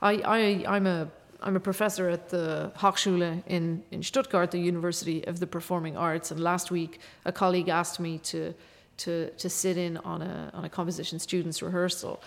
I, 0.00 0.12
I, 0.24 0.64
I'm 0.76 0.86
a 0.86 1.08
I'm 1.40 1.56
a 1.56 1.60
professor 1.60 2.08
at 2.08 2.30
the 2.30 2.72
Hochschule 2.76 3.42
in, 3.46 3.82
in 3.90 4.02
Stuttgart, 4.02 4.50
the 4.50 4.58
University 4.58 5.24
of 5.26 5.38
the 5.38 5.46
Performing 5.46 5.96
Arts. 5.96 6.30
And 6.30 6.40
last 6.40 6.70
week, 6.70 7.00
a 7.24 7.32
colleague 7.32 7.68
asked 7.68 8.00
me 8.00 8.18
to, 8.18 8.54
to, 8.98 9.30
to 9.30 9.48
sit 9.48 9.76
in 9.76 9.98
on 9.98 10.22
a, 10.22 10.50
on 10.52 10.64
a 10.64 10.68
composition 10.68 11.18
students' 11.18 11.62
rehearsal. 11.62 12.20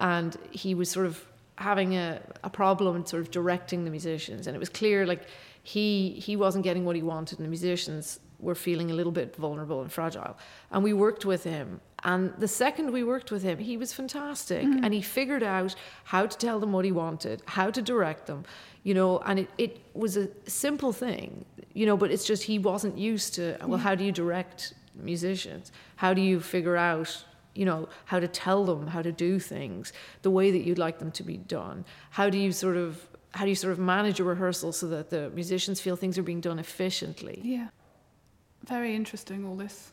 And 0.00 0.36
he 0.50 0.74
was 0.74 0.90
sort 0.90 1.06
of 1.06 1.24
having 1.56 1.96
a, 1.96 2.20
a 2.42 2.50
problem 2.50 3.06
sort 3.06 3.22
of 3.22 3.30
directing 3.30 3.84
the 3.84 3.90
musicians. 3.90 4.46
And 4.46 4.56
it 4.56 4.58
was 4.58 4.68
clear, 4.68 5.06
like, 5.06 5.22
he, 5.62 6.10
he 6.10 6.36
wasn't 6.36 6.62
getting 6.62 6.84
what 6.84 6.94
he 6.94 7.02
wanted, 7.02 7.38
and 7.38 7.44
the 7.44 7.50
musicians 7.50 8.20
were 8.38 8.54
feeling 8.54 8.90
a 8.90 8.94
little 8.94 9.12
bit 9.12 9.34
vulnerable 9.34 9.80
and 9.80 9.90
fragile. 9.90 10.36
And 10.70 10.84
we 10.84 10.92
worked 10.92 11.24
with 11.24 11.42
him, 11.42 11.80
And 12.06 12.32
the 12.38 12.46
second 12.46 12.92
we 12.92 13.02
worked 13.02 13.32
with 13.32 13.42
him, 13.42 13.58
he 13.58 13.76
was 13.76 13.92
fantastic. 13.92 14.64
Mm-hmm. 14.64 14.84
And 14.84 14.94
he 14.94 15.02
figured 15.02 15.42
out 15.42 15.74
how 16.04 16.24
to 16.24 16.38
tell 16.38 16.60
them 16.60 16.72
what 16.72 16.84
he 16.84 16.92
wanted, 16.92 17.42
how 17.46 17.68
to 17.72 17.82
direct 17.82 18.26
them, 18.26 18.44
you 18.84 18.94
know, 18.94 19.18
and 19.26 19.40
it, 19.40 19.50
it 19.58 19.80
was 19.92 20.16
a 20.16 20.28
simple 20.46 20.92
thing, 20.92 21.44
you 21.74 21.84
know, 21.84 21.96
but 21.96 22.12
it's 22.12 22.24
just 22.24 22.44
he 22.44 22.60
wasn't 22.60 22.96
used 22.96 23.34
to, 23.34 23.56
well, 23.66 23.80
how 23.80 23.96
do 23.96 24.04
you 24.04 24.12
direct 24.12 24.72
musicians? 24.94 25.72
How 25.96 26.14
do 26.14 26.22
you 26.22 26.38
figure 26.38 26.76
out, 26.76 27.24
you 27.56 27.64
know, 27.64 27.88
how 28.04 28.20
to 28.20 28.28
tell 28.28 28.64
them 28.64 28.86
how 28.86 29.02
to 29.02 29.10
do 29.10 29.40
things 29.40 29.92
the 30.22 30.30
way 30.30 30.52
that 30.52 30.62
you'd 30.64 30.78
like 30.78 31.00
them 31.00 31.10
to 31.10 31.24
be 31.24 31.38
done? 31.38 31.84
How 32.10 32.30
do 32.30 32.38
you 32.38 32.52
sort 32.52 32.76
of 32.76 33.04
how 33.32 33.42
do 33.42 33.50
you 33.50 33.56
sort 33.56 33.72
of 33.72 33.78
manage 33.78 34.20
a 34.20 34.24
rehearsal 34.24 34.72
so 34.72 34.86
that 34.86 35.10
the 35.10 35.28
musicians 35.30 35.78
feel 35.80 35.96
things 35.96 36.16
are 36.16 36.22
being 36.22 36.40
done 36.40 36.58
efficiently? 36.58 37.40
Yeah. 37.42 37.68
Very 38.64 38.94
interesting, 38.94 39.44
all 39.44 39.56
this. 39.56 39.92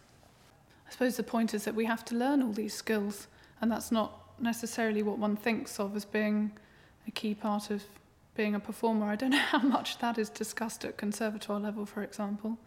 suppose 0.94 1.18
the 1.18 1.24
point 1.24 1.56
is 1.56 1.64
that 1.64 1.74
we 1.74 1.86
have 1.86 2.06
to 2.06 2.16
learn 2.16 2.44
all 2.44 2.54
these 2.54 2.74
skills, 2.74 3.28
and 3.60 3.72
that's 3.72 3.92
not 3.92 4.30
necessarily 4.40 5.02
what 5.02 5.18
one 5.18 5.36
thinks 5.36 5.80
of 5.80 5.96
as 5.96 6.06
being 6.06 6.52
a 7.08 7.12
key 7.12 7.34
part 7.34 7.72
of 7.72 7.82
being 8.36 8.54
a 8.54 8.60
performer. 8.60 9.08
I 9.08 9.16
don't 9.16 9.32
know 9.38 9.38
how 9.38 9.58
much 9.58 9.98
that 9.98 10.20
is 10.20 10.30
discussed 10.30 10.86
at 10.86 10.96
conservatoire 10.98 11.60
level, 11.60 11.88
for 11.88 12.04
example, 12.04 12.60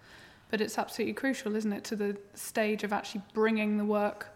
but 0.50 0.61
it's 0.61 0.76
absolutely 0.76 1.14
crucial, 1.14 1.54
isn't 1.54 1.73
it, 1.73 1.85
to 1.85 1.95
the 1.95 2.16
stage 2.35 2.83
of 2.83 2.92
actually 2.92 3.23
bringing 3.33 3.78
the 3.78 3.85
work 3.85 4.26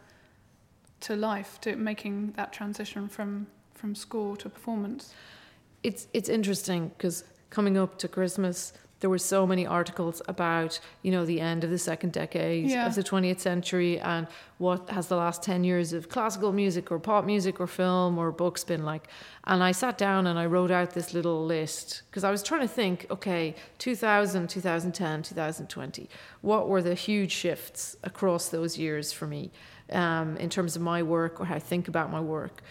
to 1.00 1.16
life, 1.16 1.61
to 1.62 1.75
making 1.75 2.32
that 2.37 2.52
transition 2.52 3.09
from 3.09 3.49
from 3.75 3.97
score 3.97 4.37
to 4.37 4.49
performance. 4.49 5.14
It's 5.82 6.06
it's 6.14 6.28
interesting 6.28 6.92
because 6.97 7.25
coming 7.49 7.76
up 7.76 7.99
to 7.99 8.06
Christmas, 8.06 8.73
there 9.00 9.11
were 9.11 9.19
so 9.19 9.47
many 9.47 9.66
articles 9.66 10.21
about 10.28 10.78
you 11.02 11.11
know 11.11 11.25
the 11.25 11.40
end 11.40 11.64
of 11.64 11.71
the 11.71 11.78
second 11.78 12.12
decade 12.12 12.66
Yeah. 12.71 12.87
of 12.87 12.95
the 12.95 13.02
20th 13.02 13.40
century 13.40 13.99
and 13.99 14.26
what 14.59 14.90
has 14.90 15.09
the 15.09 15.16
last 15.16 15.42
10 15.42 15.64
years 15.64 15.92
of 15.92 16.09
classical 16.11 16.52
music 16.52 16.90
or 16.92 16.99
pop 16.99 17.25
music 17.25 17.61
or 17.61 17.66
film 17.66 18.19
or 18.19 18.30
books 18.30 18.62
been 18.62 18.85
like 18.85 19.09
and 19.45 19.62
i 19.62 19.73
sat 19.73 19.97
down 19.97 20.26
and 20.26 20.38
i 20.38 20.45
wrote 20.47 20.71
out 20.71 20.90
this 20.92 21.14
little 21.14 21.45
list 21.47 22.02
because 22.11 22.25
i 22.25 22.30
was 22.30 22.42
trying 22.42 22.61
to 22.61 22.69
think 22.69 23.07
okay 23.11 23.54
2000 23.78 24.49
2010 24.49 25.23
2020 25.23 26.09
what 26.42 26.69
were 26.69 26.83
the 26.83 26.95
huge 26.95 27.33
shifts 27.33 27.97
across 28.04 28.49
those 28.50 28.76
years 28.78 29.12
for 29.12 29.26
me 29.26 29.50
um, 29.92 30.37
in 30.37 30.49
terms 30.50 30.76
of 30.76 30.83
my 30.83 31.02
work 31.02 31.40
or 31.40 31.47
how 31.47 31.54
i 31.54 31.59
think 31.59 31.88
about 31.88 32.11
my 32.11 32.21
work 32.21 32.62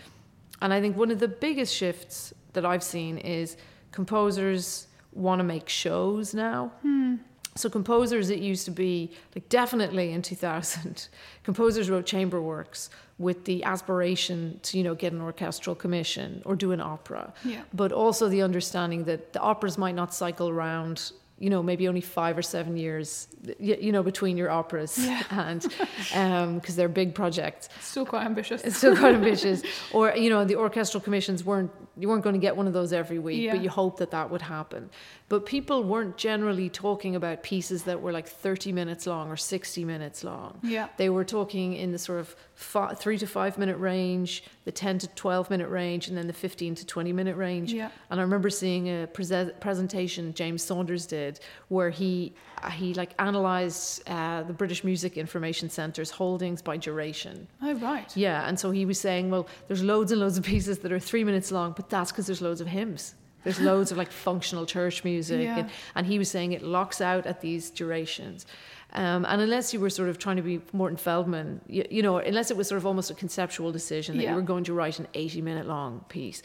and 0.61 0.73
I 0.73 0.81
think 0.81 0.97
one 0.97 1.09
of 1.09 1.19
the 1.19 1.29
biggest 1.29 1.73
shifts 1.73 2.33
that 2.51 2.65
I've 2.65 2.83
seen 2.83 3.17
is 3.17 3.55
composers 3.93 4.87
want 5.19 5.39
to 5.39 5.43
make 5.43 5.69
shows 5.69 6.33
now. 6.33 6.71
Hmm. 6.81 7.15
So 7.55 7.69
composers, 7.69 8.29
it 8.29 8.39
used 8.39 8.63
to 8.65 8.71
be 8.71 9.11
like 9.35 9.49
definitely 9.49 10.11
in 10.13 10.21
2000, 10.21 11.09
composers 11.43 11.89
wrote 11.89 12.05
chamber 12.05 12.41
works 12.41 12.89
with 13.17 13.43
the 13.43 13.63
aspiration 13.65 14.59
to 14.63 14.77
you 14.77 14.83
know 14.83 14.95
get 14.95 15.11
an 15.11 15.19
orchestral 15.21 15.75
commission 15.75 16.41
or 16.45 16.55
do 16.55 16.71
an 16.71 16.79
opera, 16.79 17.33
Yeah. 17.43 17.61
but 17.73 17.91
also 17.91 18.29
the 18.29 18.41
understanding 18.41 19.03
that 19.05 19.33
the 19.33 19.41
operas 19.41 19.77
might 19.77 19.95
not 19.95 20.13
cycle 20.13 20.47
around. 20.47 21.11
You 21.39 21.49
know, 21.49 21.63
maybe 21.63 21.87
only 21.87 22.01
five 22.01 22.37
or 22.37 22.41
seven 22.41 22.75
years, 22.75 23.27
you 23.59 23.91
know, 23.93 24.03
between 24.03 24.35
your 24.37 24.49
operas, 24.51 24.97
Yeah. 24.97 25.23
and 25.31 25.65
um, 26.13 26.55
because 26.59 26.75
they're 26.75 26.89
big 26.89 27.15
projects. 27.15 27.69
Still 27.79 28.05
quite 28.05 28.25
ambitious. 28.25 28.61
It's 28.63 28.75
still 28.77 28.95
quite 28.97 29.15
ambitious. 29.21 29.63
Or 29.93 30.13
you 30.17 30.29
know, 30.29 30.43
the 30.43 30.55
orchestral 30.57 30.99
commissions 31.01 31.43
weren't 31.45 31.71
you 31.97 32.07
weren't 32.09 32.23
going 32.23 32.35
to 32.35 32.39
get 32.47 32.55
one 32.55 32.67
of 32.67 32.73
those 32.73 32.91
every 32.93 33.19
week, 33.19 33.41
Yeah. 33.41 33.53
but 33.53 33.63
you 33.63 33.69
hope 33.69 33.97
that 33.99 34.11
that 34.11 34.29
would 34.29 34.41
happen. 34.41 34.89
But 35.29 35.45
people 35.45 35.83
weren't 35.83 36.17
generally 36.17 36.69
talking 36.69 37.15
about 37.15 37.43
pieces 37.43 37.83
that 37.83 38.01
were 38.01 38.11
like 38.11 38.27
thirty 38.27 38.71
minutes 38.71 39.05
long 39.05 39.29
or 39.29 39.37
sixty 39.37 39.85
minutes 39.85 40.23
long. 40.23 40.59
Yeah. 40.63 40.87
They 40.97 41.09
were 41.09 41.23
talking 41.23 41.73
in 41.73 41.91
the 41.91 41.99
sort 41.99 42.19
of 42.19 42.35
fi 42.55 42.95
three 42.95 43.17
to 43.19 43.27
five 43.27 43.57
minute 43.59 43.77
range, 43.77 44.43
the 44.65 44.71
ten 44.71 44.97
to 44.99 45.07
twelve 45.09 45.49
minute 45.51 45.69
range, 45.69 46.07
and 46.07 46.17
then 46.17 46.25
the 46.25 46.33
fifteen 46.33 46.73
to 46.75 46.85
twenty 46.85 47.13
minute 47.13 47.37
range. 47.37 47.71
Yeah. 47.71 47.91
And 48.09 48.19
I 48.19 48.23
remember 48.23 48.49
seeing 48.49 48.87
a 48.87 49.07
prese- 49.07 49.59
presentation 49.59 50.33
James 50.33 50.63
Saunders 50.63 51.05
did 51.05 51.39
where 51.67 51.91
he 51.91 52.33
he 52.71 52.95
like 52.95 53.13
analysed 53.19 54.01
uh, 54.09 54.41
the 54.43 54.53
British 54.53 54.83
Music 54.83 55.15
Information 55.15 55.69
Centre's 55.69 56.09
holdings 56.09 56.61
by 56.63 56.75
duration. 56.77 57.47
Oh, 57.61 57.75
right. 57.75 58.15
Yeah, 58.17 58.47
and 58.47 58.59
so 58.59 58.71
he 58.71 58.85
was 58.85 58.99
saying, 58.99 59.29
well, 59.29 59.47
there's 59.67 59.83
loads 59.83 60.11
and 60.11 60.19
loads 60.19 60.37
of 60.37 60.43
pieces 60.43 60.79
that 60.79 60.91
are 60.91 60.99
three 60.99 61.23
minutes 61.23 61.51
long, 61.51 61.73
but 61.73 61.89
that's 61.89 62.11
because 62.11 62.25
there's 62.25 62.41
loads 62.41 62.61
of 62.61 62.67
hymns. 62.67 63.15
There's 63.43 63.59
loads 63.59 63.91
of 63.91 63.97
like 63.97 64.11
functional 64.11 64.65
church 64.65 65.03
music, 65.03 65.41
Yeah. 65.41 65.59
and, 65.59 65.69
and 65.95 66.05
he 66.07 66.17
was 66.19 66.29
saying 66.29 66.51
it 66.51 66.61
locks 66.61 67.01
out 67.01 67.25
at 67.25 67.41
these 67.41 67.69
durations. 67.69 68.45
Um, 68.93 69.23
and 69.25 69.39
unless 69.41 69.71
you 69.73 69.79
were 69.79 69.91
sort 69.91 70.09
of 70.09 70.17
trying 70.17 70.37
to 70.37 70.41
be 70.41 70.61
Morton 70.73 70.97
Feldman, 70.97 71.61
you, 71.67 71.85
you 71.91 72.01
know, 72.01 72.17
unless 72.17 72.49
it 72.49 72.57
was 72.57 72.67
sort 72.67 72.77
of 72.79 72.85
almost 72.87 73.11
a 73.11 73.13
conceptual 73.13 73.71
decision 73.71 74.17
that 74.17 74.23
Yeah. 74.23 74.31
you 74.31 74.35
were 74.37 74.41
going 74.41 74.63
to 74.63 74.73
write 74.73 74.97
an 74.99 75.07
80 75.13 75.41
minute 75.41 75.67
long 75.67 76.03
piece, 76.09 76.41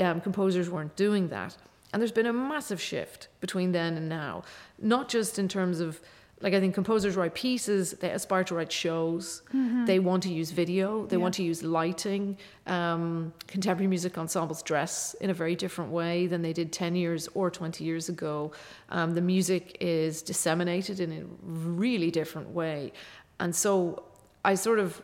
um, 0.00 0.20
composers 0.20 0.68
weren't 0.68 0.96
doing 0.96 1.28
that. 1.28 1.56
And 1.92 2.02
there's 2.02 2.12
been 2.12 2.26
a 2.26 2.32
massive 2.32 2.80
shift 2.80 3.28
between 3.40 3.72
then 3.72 3.96
and 3.96 4.08
now, 4.08 4.42
not 4.80 5.08
just 5.08 5.38
in 5.38 5.48
terms 5.48 5.80
of 5.80 6.00
like 6.40 6.54
I 6.54 6.60
think 6.60 6.74
composers 6.74 7.16
write 7.16 7.34
pieces, 7.34 7.92
they 7.92 8.10
aspire 8.10 8.44
to 8.44 8.54
write 8.54 8.70
shows, 8.70 9.42
they 9.86 9.98
want 9.98 10.22
to 10.22 10.32
use 10.32 10.50
video, 10.52 11.04
they 11.06 11.16
Yeah. 11.16 11.22
want 11.22 11.34
to 11.34 11.42
use 11.42 11.62
lighting. 11.62 12.36
Um, 12.66 13.32
contemporary 13.48 13.88
music 13.88 14.16
ensembles 14.16 14.62
dress 14.62 15.14
in 15.20 15.30
a 15.30 15.34
very 15.34 15.56
different 15.56 15.90
way 15.90 16.26
than 16.28 16.42
they 16.42 16.52
did 16.52 16.72
10 16.72 16.94
years 16.94 17.28
or 17.34 17.50
20 17.50 17.82
years 17.84 18.08
ago. 18.08 18.52
Um, 18.90 19.14
the 19.14 19.20
music 19.20 19.76
is 19.80 20.22
disseminated 20.22 21.00
in 21.00 21.10
a 21.12 21.24
really 21.42 22.10
different 22.10 22.50
way. 22.50 22.92
And 23.40 23.54
so 23.54 24.04
I 24.44 24.54
sort 24.54 24.78
of 24.78 25.00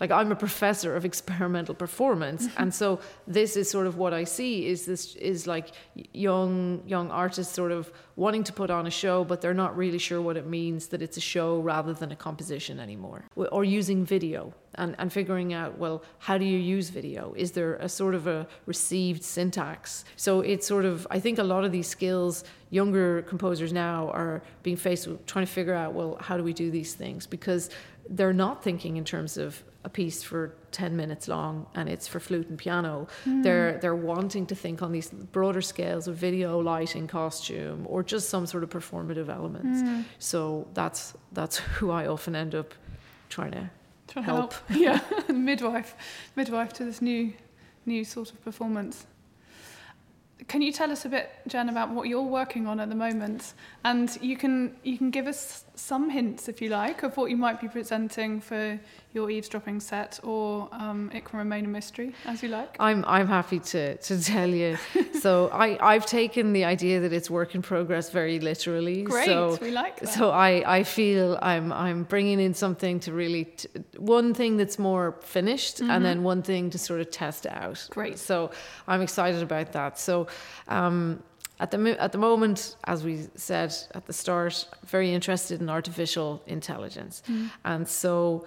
like 0.00 0.10
I'm 0.10 0.32
a 0.32 0.36
professor 0.36 0.96
of 0.96 1.04
experimental 1.04 1.74
performance 1.74 2.46
mm-hmm. 2.46 2.62
and 2.62 2.74
so 2.74 3.00
this 3.26 3.56
is 3.56 3.70
sort 3.70 3.86
of 3.86 3.96
what 3.96 4.12
I 4.12 4.24
see 4.24 4.66
is 4.66 4.86
this 4.86 5.14
is 5.16 5.46
like 5.46 5.72
young 6.12 6.82
young 6.86 7.10
artists 7.10 7.54
sort 7.54 7.72
of 7.72 7.92
wanting 8.16 8.44
to 8.44 8.52
put 8.52 8.70
on 8.70 8.86
a 8.86 8.90
show 8.90 9.24
but 9.24 9.40
they're 9.40 9.54
not 9.54 9.76
really 9.76 9.98
sure 9.98 10.20
what 10.20 10.36
it 10.36 10.46
means 10.46 10.88
that 10.88 11.02
it's 11.02 11.16
a 11.16 11.20
show 11.20 11.60
rather 11.60 11.92
than 11.92 12.10
a 12.12 12.16
composition 12.16 12.80
anymore 12.80 13.24
or 13.36 13.64
using 13.64 14.04
video 14.04 14.52
and, 14.76 14.96
and 14.98 15.12
figuring 15.12 15.52
out 15.52 15.78
well 15.78 16.02
how 16.18 16.38
do 16.38 16.44
you 16.44 16.58
use 16.58 16.90
video? 16.90 17.34
Is 17.36 17.52
there 17.52 17.74
a 17.76 17.88
sort 17.88 18.14
of 18.14 18.26
a 18.26 18.46
received 18.66 19.22
syntax? 19.22 20.04
So 20.16 20.40
it's 20.40 20.66
sort 20.66 20.84
of 20.84 21.06
I 21.10 21.20
think 21.20 21.38
a 21.38 21.44
lot 21.44 21.64
of 21.64 21.72
these 21.72 21.86
skills 21.86 22.44
younger 22.70 23.22
composers 23.22 23.72
now 23.72 24.10
are 24.10 24.42
being 24.64 24.76
faced 24.76 25.06
with 25.06 25.24
trying 25.26 25.46
to 25.46 25.52
figure 25.52 25.74
out 25.74 25.94
well 25.94 26.16
how 26.20 26.36
do 26.36 26.42
we 26.42 26.52
do 26.52 26.70
these 26.70 26.94
things? 26.94 27.26
Because 27.26 27.70
they're 28.08 28.32
not 28.32 28.62
thinking 28.62 28.96
in 28.96 29.04
terms 29.04 29.36
of 29.36 29.62
a 29.84 29.88
piece 29.88 30.22
for 30.22 30.54
10 30.70 30.96
minutes 30.96 31.28
long 31.28 31.66
and 31.74 31.88
it's 31.88 32.08
for 32.08 32.18
flute 32.18 32.48
and 32.48 32.58
piano 32.58 33.06
hmm. 33.24 33.42
they're 33.42 33.78
they're 33.78 33.94
wanting 33.94 34.46
to 34.46 34.54
think 34.54 34.82
on 34.82 34.92
these 34.92 35.10
broader 35.10 35.60
scales 35.60 36.08
of 36.08 36.16
video 36.16 36.58
lighting 36.58 37.06
costume 37.06 37.86
or 37.88 38.02
just 38.02 38.28
some 38.30 38.46
sort 38.46 38.62
of 38.62 38.70
performative 38.70 39.28
elements 39.28 39.80
hmm. 39.80 40.00
so 40.18 40.66
that's 40.74 41.14
that's 41.32 41.56
who 41.76 41.90
i 41.90 42.06
often 42.06 42.34
end 42.34 42.54
up 42.54 42.74
trying 43.28 43.52
to 43.52 43.70
Try 44.08 44.22
to 44.22 44.26
Help. 44.26 44.52
help. 44.52 44.70
Yeah, 44.70 45.00
midwife, 45.28 45.96
midwife 46.36 46.72
to 46.74 46.84
this 46.84 47.00
new, 47.00 47.32
new 47.86 48.04
sort 48.04 48.30
of 48.30 48.42
performance. 48.44 49.06
Can 50.46 50.60
you 50.62 50.72
tell 50.72 50.90
us 50.90 51.04
a 51.04 51.08
bit, 51.08 51.30
Jen, 51.46 51.68
about 51.68 51.90
what 51.90 52.08
you're 52.08 52.22
working 52.22 52.66
on 52.66 52.78
at 52.80 52.90
the 52.90 52.94
moment? 52.94 53.54
And 53.84 54.16
you 54.20 54.36
can 54.36 54.76
you 54.82 54.98
can 54.98 55.10
give 55.10 55.26
us 55.26 55.64
some 55.76 56.10
hints, 56.10 56.48
if 56.48 56.62
you 56.62 56.68
like, 56.70 57.02
of 57.02 57.16
what 57.16 57.30
you 57.30 57.36
might 57.36 57.60
be 57.60 57.68
presenting 57.68 58.40
for 58.40 58.78
your 59.12 59.30
eavesdropping 59.30 59.80
set, 59.80 60.18
or 60.22 60.68
um, 60.72 61.10
it 61.14 61.24
can 61.24 61.38
remain 61.38 61.64
a 61.64 61.68
mystery, 61.68 62.14
as 62.26 62.42
you 62.42 62.48
like. 62.48 62.76
I'm 62.80 63.04
I'm 63.06 63.28
happy 63.28 63.60
to 63.60 63.96
to 63.96 64.22
tell 64.34 64.48
you. 64.48 64.76
so 65.20 65.48
I 65.52 65.78
I've 65.80 66.06
taken 66.06 66.52
the 66.52 66.64
idea 66.64 67.00
that 67.00 67.12
it's 67.12 67.30
work 67.30 67.54
in 67.54 67.62
progress 67.62 68.10
very 68.10 68.40
literally. 68.40 69.02
Great, 69.02 69.26
So 69.26 69.58
we 69.60 69.70
like 69.70 70.00
that. 70.00 70.08
so 70.08 70.30
I 70.30 70.78
I 70.78 70.82
feel 70.84 71.38
I'm 71.42 71.72
I'm 71.72 72.04
bringing 72.04 72.40
in 72.40 72.54
something 72.54 73.00
to 73.00 73.12
really 73.12 73.44
t- 73.44 73.68
one 73.98 74.34
thing 74.34 74.56
that's 74.56 74.78
more 74.78 75.16
finished 75.22 75.80
and 75.80 76.04
then 76.04 76.22
one 76.22 76.42
thing 76.42 76.70
to 76.70 76.78
sort 76.78 77.00
of 77.00 77.10
test 77.10 77.46
out. 77.46 77.74
Mm-hmm. 77.74 77.92
Great. 77.92 78.18
So 78.18 78.50
I'm 78.88 79.02
excited 79.02 79.42
about 79.42 79.72
that. 79.72 79.98
So. 79.98 80.26
Um, 80.68 81.22
at 81.60 81.70
the, 81.70 81.78
mo- 81.78 81.96
at 81.98 82.12
the 82.12 82.18
moment, 82.18 82.76
as 82.84 83.04
we 83.04 83.28
said 83.36 83.74
at 83.94 84.06
the 84.06 84.12
start, 84.12 84.66
very 84.86 85.12
interested 85.12 85.60
in 85.60 85.68
artificial 85.68 86.42
intelligence. 86.46 87.22
And 87.64 87.88
so 87.88 88.46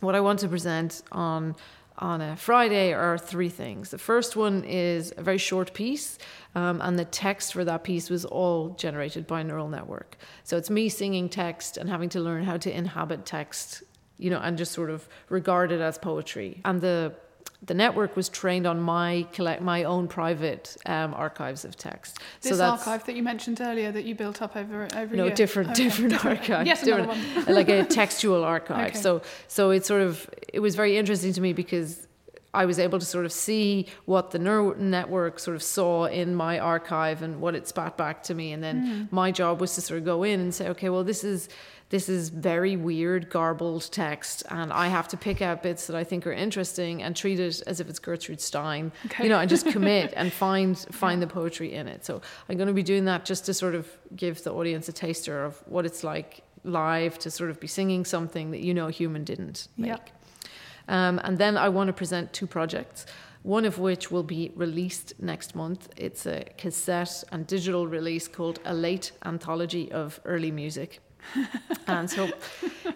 what 0.00 0.14
I 0.14 0.20
want 0.20 0.38
to 0.40 0.48
present 0.48 1.02
on 1.12 1.54
on 2.00 2.20
a 2.20 2.36
Friday 2.36 2.92
are 2.92 3.18
three 3.18 3.48
things. 3.48 3.90
The 3.90 3.98
first 3.98 4.36
one 4.36 4.62
is 4.64 5.12
a 5.16 5.22
very 5.22 5.38
short 5.38 5.74
piece, 5.74 6.18
um, 6.54 6.80
and 6.80 6.96
the 6.96 7.04
text 7.04 7.52
for 7.52 7.64
that 7.64 7.82
piece 7.82 8.08
was 8.08 8.24
all 8.24 8.70
generated 8.70 9.26
by 9.26 9.40
a 9.40 9.44
neural 9.44 9.68
network. 9.68 10.16
So 10.44 10.56
it's 10.56 10.70
me 10.70 10.88
singing 10.88 11.28
text 11.28 11.76
and 11.76 11.90
having 11.90 12.08
to 12.10 12.20
learn 12.20 12.44
how 12.44 12.56
to 12.58 12.70
inhabit 12.70 13.26
text, 13.26 13.82
you 14.16 14.30
know, 14.30 14.38
and 14.38 14.56
just 14.56 14.72
sort 14.72 14.90
of 14.90 15.08
regard 15.28 15.72
it 15.72 15.80
as 15.80 15.98
poetry. 15.98 16.60
And 16.64 16.80
the 16.80 17.14
the 17.62 17.74
network 17.74 18.14
was 18.16 18.28
trained 18.28 18.66
on 18.66 18.80
my 18.80 19.26
collect 19.32 19.62
my 19.62 19.84
own 19.84 20.06
private 20.06 20.76
um, 20.86 21.12
archives 21.14 21.64
of 21.64 21.76
text. 21.76 22.18
This 22.40 22.56
so 22.56 22.64
archive 22.64 23.04
that 23.06 23.16
you 23.16 23.22
mentioned 23.22 23.60
earlier 23.60 23.90
that 23.90 24.04
you 24.04 24.14
built 24.14 24.40
up 24.40 24.56
over 24.56 24.86
over 24.94 25.16
no 25.16 25.26
year. 25.26 25.34
different 25.34 25.70
okay. 25.70 25.84
different, 25.84 26.24
archive. 26.24 26.66
Yes, 26.66 26.82
different, 26.84 27.10
another 27.10 27.46
one. 27.46 27.54
like 27.54 27.68
a 27.68 27.84
textual 28.00 28.44
archive. 28.44 28.90
Okay. 28.90 28.98
So 28.98 29.22
so 29.48 29.70
it 29.70 29.84
sort 29.84 30.02
of 30.02 30.30
it 30.52 30.60
was 30.60 30.76
very 30.76 30.96
interesting 30.96 31.32
to 31.32 31.40
me 31.40 31.52
because 31.52 32.06
I 32.54 32.64
was 32.64 32.78
able 32.78 32.98
to 32.98 33.04
sort 33.04 33.24
of 33.24 33.32
see 33.32 33.86
what 34.06 34.30
the 34.30 34.38
neural 34.38 34.74
network 34.76 35.38
sort 35.38 35.54
of 35.54 35.62
saw 35.62 36.06
in 36.06 36.34
my 36.34 36.58
archive 36.58 37.22
and 37.22 37.40
what 37.40 37.54
it 37.54 37.68
spat 37.68 37.96
back 37.96 38.22
to 38.24 38.34
me. 38.34 38.52
And 38.52 38.62
then 38.62 38.86
mm. 38.86 39.12
my 39.12 39.30
job 39.30 39.60
was 39.60 39.74
to 39.74 39.82
sort 39.82 39.98
of 39.98 40.04
go 40.04 40.22
in 40.22 40.40
and 40.40 40.54
say, 40.54 40.68
okay, 40.68 40.88
well, 40.88 41.04
this 41.04 41.24
is 41.24 41.48
this 41.90 42.08
is 42.10 42.28
very 42.28 42.76
weird, 42.76 43.30
garbled 43.30 43.90
text, 43.90 44.42
and 44.50 44.72
I 44.72 44.88
have 44.88 45.08
to 45.08 45.16
pick 45.16 45.40
out 45.40 45.62
bits 45.62 45.86
that 45.86 45.96
I 45.96 46.04
think 46.04 46.26
are 46.26 46.32
interesting 46.32 47.02
and 47.02 47.16
treat 47.16 47.40
it 47.40 47.62
as 47.66 47.80
if 47.80 47.88
it's 47.88 47.98
Gertrude 47.98 48.42
Stein, 48.42 48.92
okay. 49.06 49.24
you 49.24 49.30
know, 49.30 49.38
and 49.38 49.48
just 49.48 49.66
commit 49.66 50.12
and 50.14 50.30
find 50.44 50.78
find 50.90 51.22
the 51.22 51.26
poetry 51.26 51.72
in 51.72 51.88
it. 51.88 52.04
So 52.04 52.20
I'm 52.48 52.56
going 52.58 52.68
to 52.68 52.74
be 52.74 52.82
doing 52.82 53.06
that 53.06 53.24
just 53.24 53.46
to 53.46 53.54
sort 53.54 53.74
of 53.74 53.88
give 54.14 54.44
the 54.44 54.52
audience 54.52 54.88
a 54.88 54.92
taster 54.92 55.44
of 55.44 55.56
what 55.66 55.86
it's 55.86 56.04
like 56.04 56.42
live 56.64 57.18
to 57.20 57.30
sort 57.30 57.48
of 57.48 57.58
be 57.58 57.66
singing 57.66 58.04
something 58.04 58.50
that 58.50 58.60
you 58.60 58.74
know 58.74 58.88
a 58.88 58.92
human 58.92 59.24
didn't 59.24 59.68
make. 59.78 59.88
Yeah. 59.88 61.08
Um, 61.08 61.20
and 61.24 61.38
then 61.38 61.56
I 61.56 61.70
want 61.70 61.88
to 61.88 61.92
present 61.94 62.34
two 62.34 62.46
projects, 62.46 63.06
one 63.42 63.64
of 63.64 63.78
which 63.78 64.10
will 64.10 64.22
be 64.22 64.52
released 64.54 65.14
next 65.20 65.54
month. 65.54 65.88
It's 65.96 66.26
a 66.26 66.44
cassette 66.58 67.24
and 67.32 67.46
digital 67.46 67.86
release 67.86 68.28
called 68.28 68.60
A 68.66 68.74
Late 68.74 69.12
Anthology 69.24 69.90
of 69.90 70.20
Early 70.24 70.50
Music. 70.50 71.00
and 71.86 72.10
so 72.10 72.30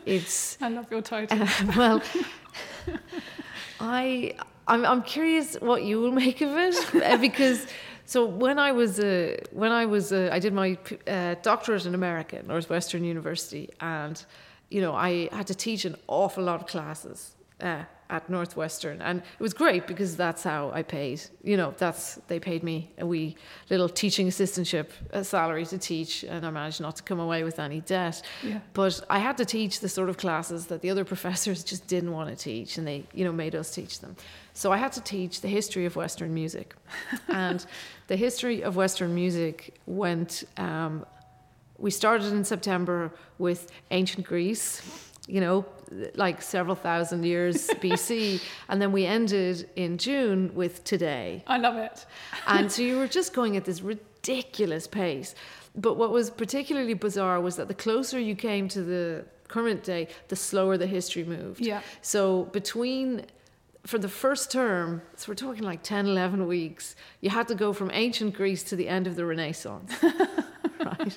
it's. 0.06 0.58
I 0.60 0.68
love 0.68 0.90
your 0.90 1.02
title. 1.02 1.42
Uh, 1.42 1.48
well, 1.76 2.02
I. 3.80 4.34
I'm, 4.68 4.86
I'm 4.86 5.02
curious 5.02 5.56
what 5.56 5.82
you 5.82 6.00
will 6.00 6.12
make 6.12 6.40
of 6.40 6.50
it 6.56 6.94
uh, 6.94 7.16
because 7.28 7.66
so 8.04 8.24
when 8.24 8.60
I 8.60 8.70
was 8.70 9.00
uh, 9.00 9.36
when 9.50 9.72
I 9.72 9.86
was 9.86 10.12
uh, 10.12 10.28
I 10.30 10.38
did 10.38 10.52
my 10.52 10.78
uh, 11.08 11.34
doctorate 11.42 11.84
in 11.84 11.94
America 11.94 12.40
Northwestern 12.46 13.02
University 13.02 13.70
and 13.80 14.24
you 14.70 14.80
know 14.80 14.94
I 14.94 15.28
had 15.32 15.48
to 15.48 15.54
teach 15.54 15.84
an 15.84 15.96
awful 16.06 16.44
lot 16.44 16.60
of 16.60 16.68
classes 16.68 17.34
uh, 17.60 17.82
at 18.12 18.28
Northwestern, 18.28 19.00
and 19.00 19.20
it 19.20 19.42
was 19.42 19.54
great 19.54 19.86
because 19.86 20.16
that's 20.16 20.42
how 20.42 20.70
I 20.74 20.82
paid. 20.82 21.22
You 21.42 21.56
know, 21.56 21.74
that's 21.78 22.16
they 22.28 22.38
paid 22.38 22.62
me 22.62 22.90
a 22.98 23.06
wee 23.06 23.36
little 23.70 23.88
teaching 23.88 24.28
assistantship 24.28 24.88
a 25.10 25.24
salary 25.24 25.64
to 25.66 25.78
teach, 25.78 26.22
and 26.22 26.44
I 26.44 26.50
managed 26.50 26.82
not 26.82 26.96
to 26.96 27.02
come 27.02 27.18
away 27.18 27.42
with 27.42 27.58
any 27.58 27.80
debt. 27.80 28.20
Yeah. 28.42 28.60
But 28.74 29.00
I 29.08 29.18
had 29.18 29.38
to 29.38 29.46
teach 29.46 29.80
the 29.80 29.88
sort 29.88 30.10
of 30.10 30.18
classes 30.18 30.66
that 30.66 30.82
the 30.82 30.90
other 30.90 31.04
professors 31.14 31.64
just 31.64 31.86
didn't 31.86 32.12
want 32.12 32.28
to 32.28 32.36
teach, 32.36 32.76
and 32.76 32.86
they, 32.86 33.04
you 33.14 33.24
know, 33.24 33.32
made 33.32 33.54
us 33.54 33.74
teach 33.74 34.00
them. 34.00 34.14
So 34.52 34.70
I 34.70 34.76
had 34.76 34.92
to 34.92 35.00
teach 35.00 35.40
the 35.40 35.48
history 35.48 35.86
of 35.86 35.96
Western 35.96 36.34
music, 36.34 36.74
and 37.28 37.64
the 38.08 38.16
history 38.16 38.62
of 38.62 38.76
Western 38.76 39.14
music 39.14 39.80
went. 39.86 40.44
Um, 40.58 41.06
we 41.78 41.90
started 41.90 42.32
in 42.32 42.44
September 42.44 43.10
with 43.38 43.72
ancient 43.90 44.24
Greece 44.24 44.82
you 45.26 45.40
know, 45.40 45.64
like 46.14 46.42
several 46.42 46.74
thousand 46.74 47.24
years 47.24 47.66
BC. 47.82 48.42
And 48.68 48.80
then 48.80 48.92
we 48.92 49.06
ended 49.06 49.68
in 49.76 49.98
June 49.98 50.54
with 50.54 50.84
today. 50.84 51.42
I 51.46 51.58
love 51.58 51.76
it. 51.76 52.06
and 52.46 52.70
so 52.70 52.82
you 52.82 52.98
were 53.02 53.08
just 53.08 53.34
going 53.34 53.56
at 53.56 53.64
this 53.64 53.80
ridiculous 53.82 54.86
pace. 54.86 55.34
But 55.74 55.96
what 55.96 56.10
was 56.10 56.30
particularly 56.30 56.94
bizarre 56.94 57.40
was 57.40 57.56
that 57.56 57.68
the 57.68 57.74
closer 57.74 58.18
you 58.20 58.34
came 58.34 58.68
to 58.68 58.82
the 58.82 59.24
current 59.48 59.84
day, 59.84 60.08
the 60.28 60.36
slower 60.36 60.76
the 60.76 60.86
history 60.86 61.24
moved. 61.24 61.60
Yeah. 61.60 61.80
So 62.02 62.44
between 62.44 63.26
for 63.86 63.98
the 63.98 64.08
first 64.08 64.50
term, 64.50 65.02
so 65.16 65.30
we're 65.30 65.34
talking 65.34 65.64
like 65.64 65.82
10, 65.82 66.06
11 66.06 66.46
weeks, 66.46 66.94
you 67.20 67.30
had 67.30 67.48
to 67.48 67.54
go 67.54 67.72
from 67.72 67.90
ancient 67.92 68.34
Greece 68.34 68.62
to 68.64 68.76
the 68.76 68.88
end 68.88 69.06
of 69.06 69.16
the 69.16 69.24
Renaissance. 69.24 69.92
right? 70.84 71.16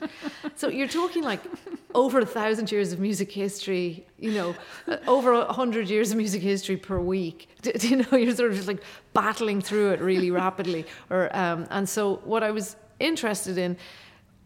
So 0.55 0.69
you're 0.69 0.87
talking 0.87 1.23
like 1.23 1.41
over 1.95 2.19
a 2.19 2.25
thousand 2.25 2.71
years 2.71 2.91
of 2.91 2.99
music 2.99 3.31
history, 3.31 4.05
you 4.19 4.31
know, 4.31 4.53
over 5.07 5.33
a 5.33 5.53
hundred 5.53 5.89
years 5.89 6.11
of 6.11 6.17
music 6.17 6.41
history 6.41 6.77
per 6.77 6.99
week. 6.99 7.49
Do, 7.61 7.71
do 7.71 7.87
you 7.87 7.95
know, 7.97 8.17
you're 8.17 8.35
sort 8.35 8.51
of 8.51 8.57
just 8.57 8.67
like 8.67 8.83
battling 9.13 9.61
through 9.61 9.91
it 9.91 10.01
really 10.01 10.29
rapidly. 10.29 10.85
Or 11.09 11.35
um, 11.35 11.67
and 11.69 11.87
so 11.87 12.17
what 12.25 12.41
I 12.43 12.51
was 12.51 12.75
interested 12.99 13.57
in 13.57 13.77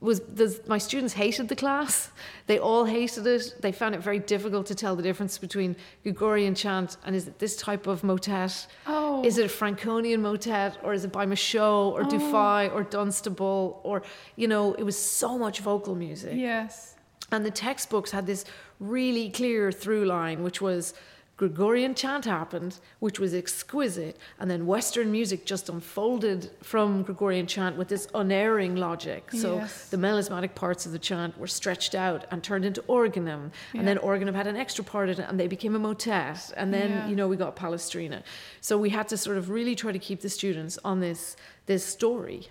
was 0.01 0.21
my 0.67 0.77
students 0.77 1.13
hated 1.13 1.47
the 1.49 1.55
class. 1.55 2.11
They 2.47 2.59
all 2.59 2.85
hated 2.85 3.27
it. 3.27 3.55
They 3.61 3.71
found 3.71 3.95
it 3.95 4.01
very 4.01 4.19
difficult 4.19 4.65
to 4.67 4.75
tell 4.75 4.95
the 4.95 5.03
difference 5.03 5.37
between 5.37 5.75
Gregorian 6.03 6.55
chant 6.55 6.97
and 7.05 7.15
is 7.15 7.27
it 7.27 7.39
this 7.39 7.55
type 7.57 7.87
of 7.87 8.03
motet? 8.03 8.67
Oh. 8.87 9.25
Is 9.25 9.37
it 9.37 9.45
a 9.45 9.49
Franconian 9.49 10.21
motet 10.21 10.77
or 10.83 10.93
is 10.93 11.03
it 11.03 11.11
by 11.11 11.25
Machaut 11.25 11.93
or 11.93 12.03
oh. 12.03 12.05
Dufay 12.05 12.73
or 12.73 12.83
Dunstable 12.83 13.81
or 13.83 14.03
you 14.35 14.47
know 14.47 14.73
it 14.73 14.83
was 14.83 14.97
so 14.97 15.37
much 15.37 15.59
vocal 15.59 15.95
music. 15.95 16.33
Yes. 16.35 16.95
And 17.31 17.45
the 17.45 17.51
textbooks 17.51 18.11
had 18.11 18.25
this 18.25 18.45
really 18.79 19.29
clear 19.29 19.71
through 19.71 20.05
line, 20.05 20.43
which 20.43 20.61
was 20.61 20.93
Gregorian 21.39 21.95
chant 21.95 22.25
happened, 22.25 22.79
which 22.99 23.17
was 23.17 23.33
exquisite, 23.33 24.17
and 24.41 24.51
then 24.51 24.65
Western 24.65 25.09
music 25.09 25.45
just 25.45 25.69
unfolded 25.69 26.51
from 26.61 27.01
Gregorian 27.01 27.47
chant 27.47 27.77
with 27.77 27.87
this 27.87 28.09
unerring 28.13 28.75
logic. 28.75 29.31
So 29.31 29.55
yes. 29.55 29.85
the 29.87 29.95
melismatic 29.95 30.53
parts 30.53 30.85
of 30.85 30.91
the 30.91 30.99
chant 30.99 31.39
were 31.39 31.47
stretched 31.47 31.95
out 31.95 32.25
and 32.29 32.43
turned 32.43 32.65
into 32.65 32.83
organum, 32.87 33.53
yeah. 33.71 33.79
and 33.79 33.87
then 33.87 33.97
organum 33.99 34.35
had 34.35 34.47
an 34.47 34.57
extra 34.57 34.83
part 34.83 35.07
in 35.07 35.17
it, 35.17 35.29
and 35.29 35.39
they 35.39 35.47
became 35.47 35.77
a 35.77 35.79
motet, 35.79 36.51
and 36.57 36.73
then 36.73 36.89
yeah. 36.89 37.07
you 37.07 37.15
know 37.15 37.29
we 37.29 37.37
got 37.37 37.55
Palestrina. 37.55 38.21
So 38.59 38.77
we 38.77 38.89
had 38.89 39.07
to 39.07 39.15
sort 39.15 39.37
of 39.37 39.49
really 39.49 39.75
try 39.75 39.93
to 39.93 39.99
keep 39.99 40.19
the 40.19 40.29
students 40.29 40.77
on 40.83 40.99
this 40.99 41.37
this 41.67 41.85
story 41.85 42.49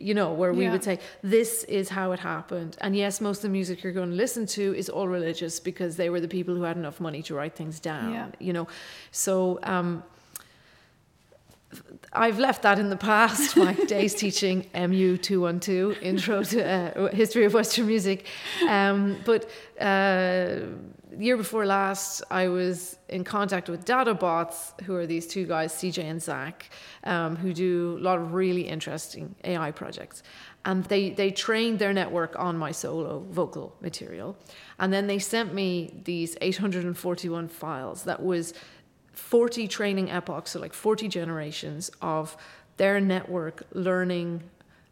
you 0.00 0.12
know, 0.12 0.32
where 0.32 0.52
we 0.52 0.64
yeah. 0.64 0.72
would 0.72 0.82
say, 0.82 0.98
this 1.22 1.62
is 1.64 1.88
how 1.88 2.10
it 2.12 2.18
happened. 2.18 2.76
And 2.80 2.96
yes, 2.96 3.20
most 3.20 3.38
of 3.38 3.42
the 3.42 3.48
music 3.50 3.82
you're 3.82 3.92
going 3.92 4.10
to 4.10 4.16
listen 4.16 4.44
to 4.46 4.74
is 4.74 4.88
all 4.88 5.06
religious 5.06 5.60
because 5.60 5.96
they 5.96 6.10
were 6.10 6.20
the 6.20 6.28
people 6.28 6.54
who 6.54 6.62
had 6.62 6.76
enough 6.76 7.00
money 7.00 7.22
to 7.22 7.34
write 7.34 7.54
things 7.54 7.78
down, 7.78 8.12
yeah. 8.12 8.28
you 8.40 8.52
know. 8.52 8.66
So 9.12 9.60
um, 9.62 10.02
I've 12.12 12.40
left 12.40 12.62
that 12.62 12.78
in 12.78 12.90
the 12.90 12.96
past, 12.96 13.56
my 13.56 13.72
days 13.86 14.14
teaching 14.14 14.66
MU 14.74 15.16
212, 15.16 16.02
Intro 16.02 16.42
to 16.42 16.66
uh, 16.66 17.08
History 17.14 17.44
of 17.44 17.54
Western 17.54 17.86
Music. 17.86 18.26
Um, 18.66 19.18
but 19.24 19.48
uh, 19.80 20.60
year 21.16 21.36
before 21.36 21.64
last, 21.66 22.22
I 22.30 22.48
was 22.48 22.98
in 23.08 23.24
contact 23.24 23.68
with 23.68 23.84
Dadabots, 23.84 24.80
who 24.82 24.94
are 24.94 25.06
these 25.06 25.26
two 25.26 25.46
guys, 25.46 25.72
CJ 25.72 26.04
and 26.04 26.22
Zach, 26.22 26.70
um, 27.04 27.36
who 27.36 27.52
do 27.52 27.96
a 27.98 28.02
lot 28.02 28.18
of 28.18 28.34
really 28.34 28.62
interesting 28.62 29.34
AI 29.44 29.70
projects. 29.70 30.22
And 30.64 30.84
they, 30.84 31.10
they 31.10 31.30
trained 31.30 31.78
their 31.78 31.92
network 31.92 32.38
on 32.38 32.56
my 32.56 32.72
solo 32.72 33.24
vocal 33.30 33.74
material. 33.80 34.36
And 34.78 34.92
then 34.92 35.06
they 35.06 35.18
sent 35.18 35.54
me 35.54 36.00
these 36.04 36.36
841 36.40 37.48
files 37.48 38.04
that 38.04 38.22
was 38.22 38.54
40 39.12 39.66
training 39.68 40.10
epochs, 40.10 40.52
so 40.52 40.60
like 40.60 40.74
40 40.74 41.08
generations 41.08 41.90
of 42.00 42.36
their 42.76 43.00
network 43.00 43.64
learning 43.72 44.42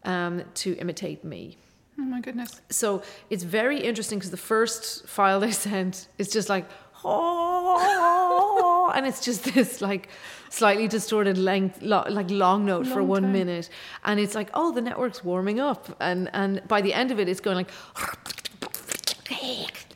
um, 0.05 0.42
to 0.55 0.74
imitate 0.76 1.24
me. 1.24 1.57
Oh 1.98 2.02
my 2.02 2.20
goodness. 2.20 2.61
So 2.70 3.02
it's 3.30 3.42
very 3.42 3.80
interesting 3.80 4.18
because 4.18 4.30
the 4.30 4.37
first 4.37 5.06
file 5.06 5.40
they 5.40 5.50
sent 5.68 6.09
is 6.18 6.28
just 6.30 6.48
like, 6.48 6.68
oh, 7.04 8.92
and 8.94 9.06
it's 9.06 9.24
just 9.24 9.44
this 9.54 9.80
like 9.80 10.09
slightly 10.50 10.88
distorted 10.88 11.38
length, 11.38 11.82
lo- 11.82 12.04
like 12.09 12.30
long 12.30 12.64
note 12.64 12.85
long 12.87 12.94
for 12.94 13.02
one 13.02 13.22
time. 13.22 13.32
minute. 13.32 13.70
And 14.04 14.20
it's 14.20 14.35
like, 14.35 14.50
oh, 14.54 14.72
the 14.72 14.82
network's 14.82 15.24
warming 15.24 15.61
up. 15.61 15.96
And, 16.00 16.30
and 16.32 16.62
by 16.68 16.80
the 16.82 16.92
end 16.94 17.11
of 17.11 17.20
it, 17.20 17.28
it's 17.28 17.40
going 17.40 17.56
like, 17.56 17.70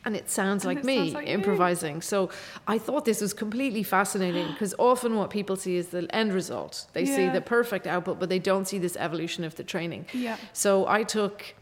and 0.03 0.15
it 0.15 0.29
sounds 0.29 0.65
like 0.65 0.83
me 0.83 0.97
sounds 0.97 1.13
like 1.13 1.27
improvising. 1.27 1.95
Me. 1.95 2.01
So 2.01 2.29
I 2.67 2.77
thought 2.77 3.05
this 3.05 3.21
was 3.21 3.33
completely 3.33 3.83
fascinating 3.83 4.47
because 4.51 4.73
often 4.79 5.15
what 5.15 5.29
people 5.29 5.55
see 5.55 5.77
is 5.77 5.87
the 5.89 6.07
end 6.13 6.33
result. 6.33 6.87
They 6.93 7.03
yeah. 7.03 7.15
see 7.15 7.29
the 7.29 7.41
perfect 7.41 7.87
output, 7.87 8.19
but 8.19 8.29
they 8.29 8.39
don't 8.39 8.67
see 8.67 8.79
this 8.79 8.97
evolution 8.97 9.43
of 9.43 9.55
the 9.55 9.63
training. 9.63 10.07
Yeah. 10.13 10.37
So 10.53 10.87
I 10.87 11.03
took 11.03 11.53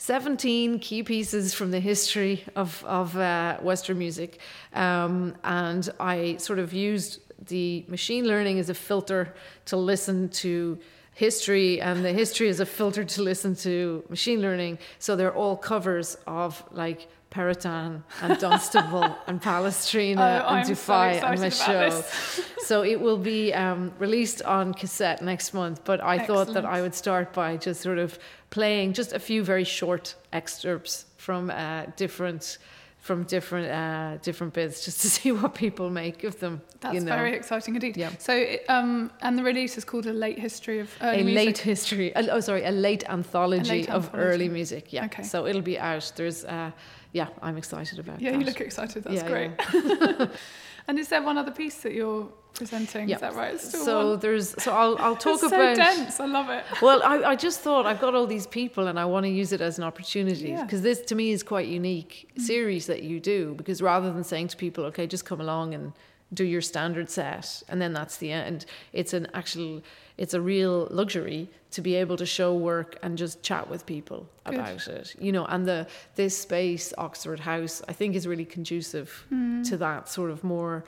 17 0.00 0.78
key 0.78 1.02
pieces 1.02 1.52
from 1.52 1.72
the 1.72 1.78
history 1.78 2.42
of, 2.56 2.82
of 2.86 3.14
uh, 3.18 3.58
Western 3.58 3.98
music. 3.98 4.40
Um, 4.72 5.34
and 5.44 5.90
I 6.00 6.38
sort 6.38 6.58
of 6.58 6.72
used 6.72 7.20
the 7.48 7.84
machine 7.86 8.26
learning 8.26 8.58
as 8.58 8.70
a 8.70 8.74
filter 8.74 9.34
to 9.66 9.76
listen 9.76 10.30
to 10.30 10.78
history, 11.12 11.82
and 11.82 12.02
the 12.02 12.14
history 12.14 12.48
as 12.48 12.60
a 12.60 12.66
filter 12.66 13.04
to 13.04 13.22
listen 13.22 13.54
to 13.56 14.02
machine 14.08 14.40
learning. 14.40 14.78
So 14.98 15.16
they're 15.16 15.34
all 15.34 15.54
covers 15.54 16.16
of 16.26 16.64
like 16.70 17.08
Perotin 17.30 18.02
and 18.22 18.38
Dunstable 18.38 19.16
and 19.26 19.40
Palestrina 19.40 20.42
oh, 20.44 20.54
and 20.54 20.68
Dufay 20.68 21.20
so 21.20 21.26
and 21.26 21.40
Machaut. 21.40 22.52
so 22.64 22.82
it 22.82 23.00
will 23.00 23.18
be 23.18 23.52
um, 23.52 23.92
released 23.98 24.42
on 24.42 24.74
cassette 24.74 25.22
next 25.22 25.54
month. 25.54 25.84
But 25.84 26.00
I 26.00 26.16
Excellent. 26.16 26.48
thought 26.48 26.54
that 26.54 26.64
I 26.64 26.82
would 26.82 26.94
start 26.94 27.32
by 27.32 27.56
just 27.56 27.82
sort 27.82 27.98
of 27.98 28.18
playing 28.50 28.92
just 28.92 29.12
a 29.12 29.18
few 29.18 29.42
very 29.44 29.64
short 29.64 30.14
excerpts 30.32 31.06
from 31.16 31.50
uh, 31.50 31.86
different 31.96 32.58
from 32.98 33.22
different 33.24 33.70
uh, 33.70 34.18
different 34.22 34.52
bits 34.52 34.84
just 34.84 35.00
to 35.00 35.08
see 35.16 35.32
what 35.32 35.54
people 35.54 35.88
make 35.90 36.22
of 36.24 36.38
them. 36.38 36.60
That's 36.80 36.94
you 36.94 37.00
know. 37.00 37.16
very 37.16 37.34
exciting 37.34 37.74
indeed. 37.74 37.96
Yeah. 37.96 38.10
So, 38.18 38.32
um, 38.68 39.10
and 39.22 39.38
the 39.38 39.42
release 39.42 39.78
is 39.78 39.84
called 39.84 40.06
A 40.06 40.12
Late 40.12 40.38
History 40.38 40.80
of 40.80 40.90
Early 41.00 41.20
a 41.20 41.24
Music. 41.24 41.46
late 41.46 41.58
history. 41.58 42.14
uh, 42.14 42.26
Oh, 42.36 42.40
sorry, 42.40 42.64
a 42.64 42.70
late 42.70 43.04
anthology 43.08 43.70
late 43.70 43.88
of 43.90 44.04
anthology. 44.04 44.28
early 44.28 44.48
music. 44.48 44.92
Yeah. 44.92 45.06
Okay. 45.06 45.22
So 45.22 45.46
it'll 45.46 45.62
be 45.62 45.78
out. 45.78 46.12
There's, 46.16 46.44
uh, 46.44 46.70
yeah, 47.12 47.28
I'm 47.42 47.56
excited 47.56 47.98
about 47.98 48.16
it. 48.16 48.22
Yeah, 48.22 48.32
that. 48.32 48.40
you 48.40 48.44
look 48.44 48.60
excited. 48.60 49.04
That's 49.04 49.22
Yeah, 49.22 49.28
great. 49.28 50.30
and 50.90 50.98
is 50.98 51.08
there 51.08 51.22
one 51.22 51.38
other 51.38 51.52
piece 51.52 51.76
that 51.82 51.92
you're 51.92 52.28
presenting? 52.52 53.08
Yeah. 53.08 53.14
Is 53.14 53.20
that 53.20 53.34
right? 53.34 53.60
Still 53.60 53.84
So 53.84 54.10
one. 54.10 54.18
there's, 54.18 54.60
so 54.60 54.72
I'll, 54.72 54.96
I'll 54.98 55.14
talk 55.26 55.34
it's 55.34 55.44
about. 55.44 55.76
so 55.76 55.82
dense. 55.82 56.18
I 56.18 56.26
love 56.26 56.50
it. 56.50 56.64
Well, 56.82 57.00
I, 57.04 57.30
I 57.30 57.36
just 57.36 57.60
thought 57.60 57.86
I've 57.86 58.00
got 58.00 58.16
all 58.16 58.26
these 58.26 58.48
people 58.48 58.88
and 58.88 58.98
I 58.98 59.04
want 59.04 59.24
to 59.24 59.30
use 59.30 59.52
it 59.52 59.60
as 59.60 59.78
an 59.78 59.84
opportunity 59.84 60.48
Yeah. 60.48 60.64
because 60.64 60.82
this 60.82 61.00
to 61.02 61.14
me 61.14 61.30
is 61.30 61.44
quite 61.44 61.68
unique 61.68 62.28
mm. 62.36 62.40
series 62.42 62.86
that 62.86 63.04
you 63.04 63.20
do 63.20 63.54
because 63.54 63.80
rather 63.80 64.12
than 64.12 64.24
saying 64.24 64.48
to 64.48 64.56
people, 64.56 64.84
okay, 64.86 65.06
just 65.06 65.24
come 65.24 65.40
along 65.40 65.74
and 65.74 65.92
do 66.32 66.44
your 66.44 66.60
standard 66.60 67.10
set 67.10 67.62
and 67.68 67.80
then 67.82 67.92
that's 67.92 68.18
the 68.18 68.30
end, 68.30 68.66
it's 68.92 69.12
an 69.12 69.26
actual, 69.34 69.82
it's 70.16 70.34
a 70.34 70.40
real 70.40 70.86
luxury 70.90 71.48
to 71.72 71.80
be 71.80 71.94
able 71.94 72.16
to 72.16 72.26
show 72.26 72.54
work 72.54 72.98
and 73.02 73.18
just 73.18 73.42
chat 73.42 73.68
with 73.68 73.86
people 73.86 74.28
Good. 74.44 74.54
about 74.54 74.86
it, 74.88 75.14
you 75.18 75.32
know, 75.32 75.44
and 75.46 75.66
the, 75.66 75.86
this 76.14 76.36
space, 76.38 76.92
Oxford 76.98 77.40
House, 77.40 77.82
I 77.88 77.92
think 77.92 78.14
is 78.14 78.26
really 78.26 78.44
conducive 78.44 79.26
to 79.64 79.76
that 79.78 80.08
sort 80.08 80.30
of 80.30 80.44
more 80.44 80.84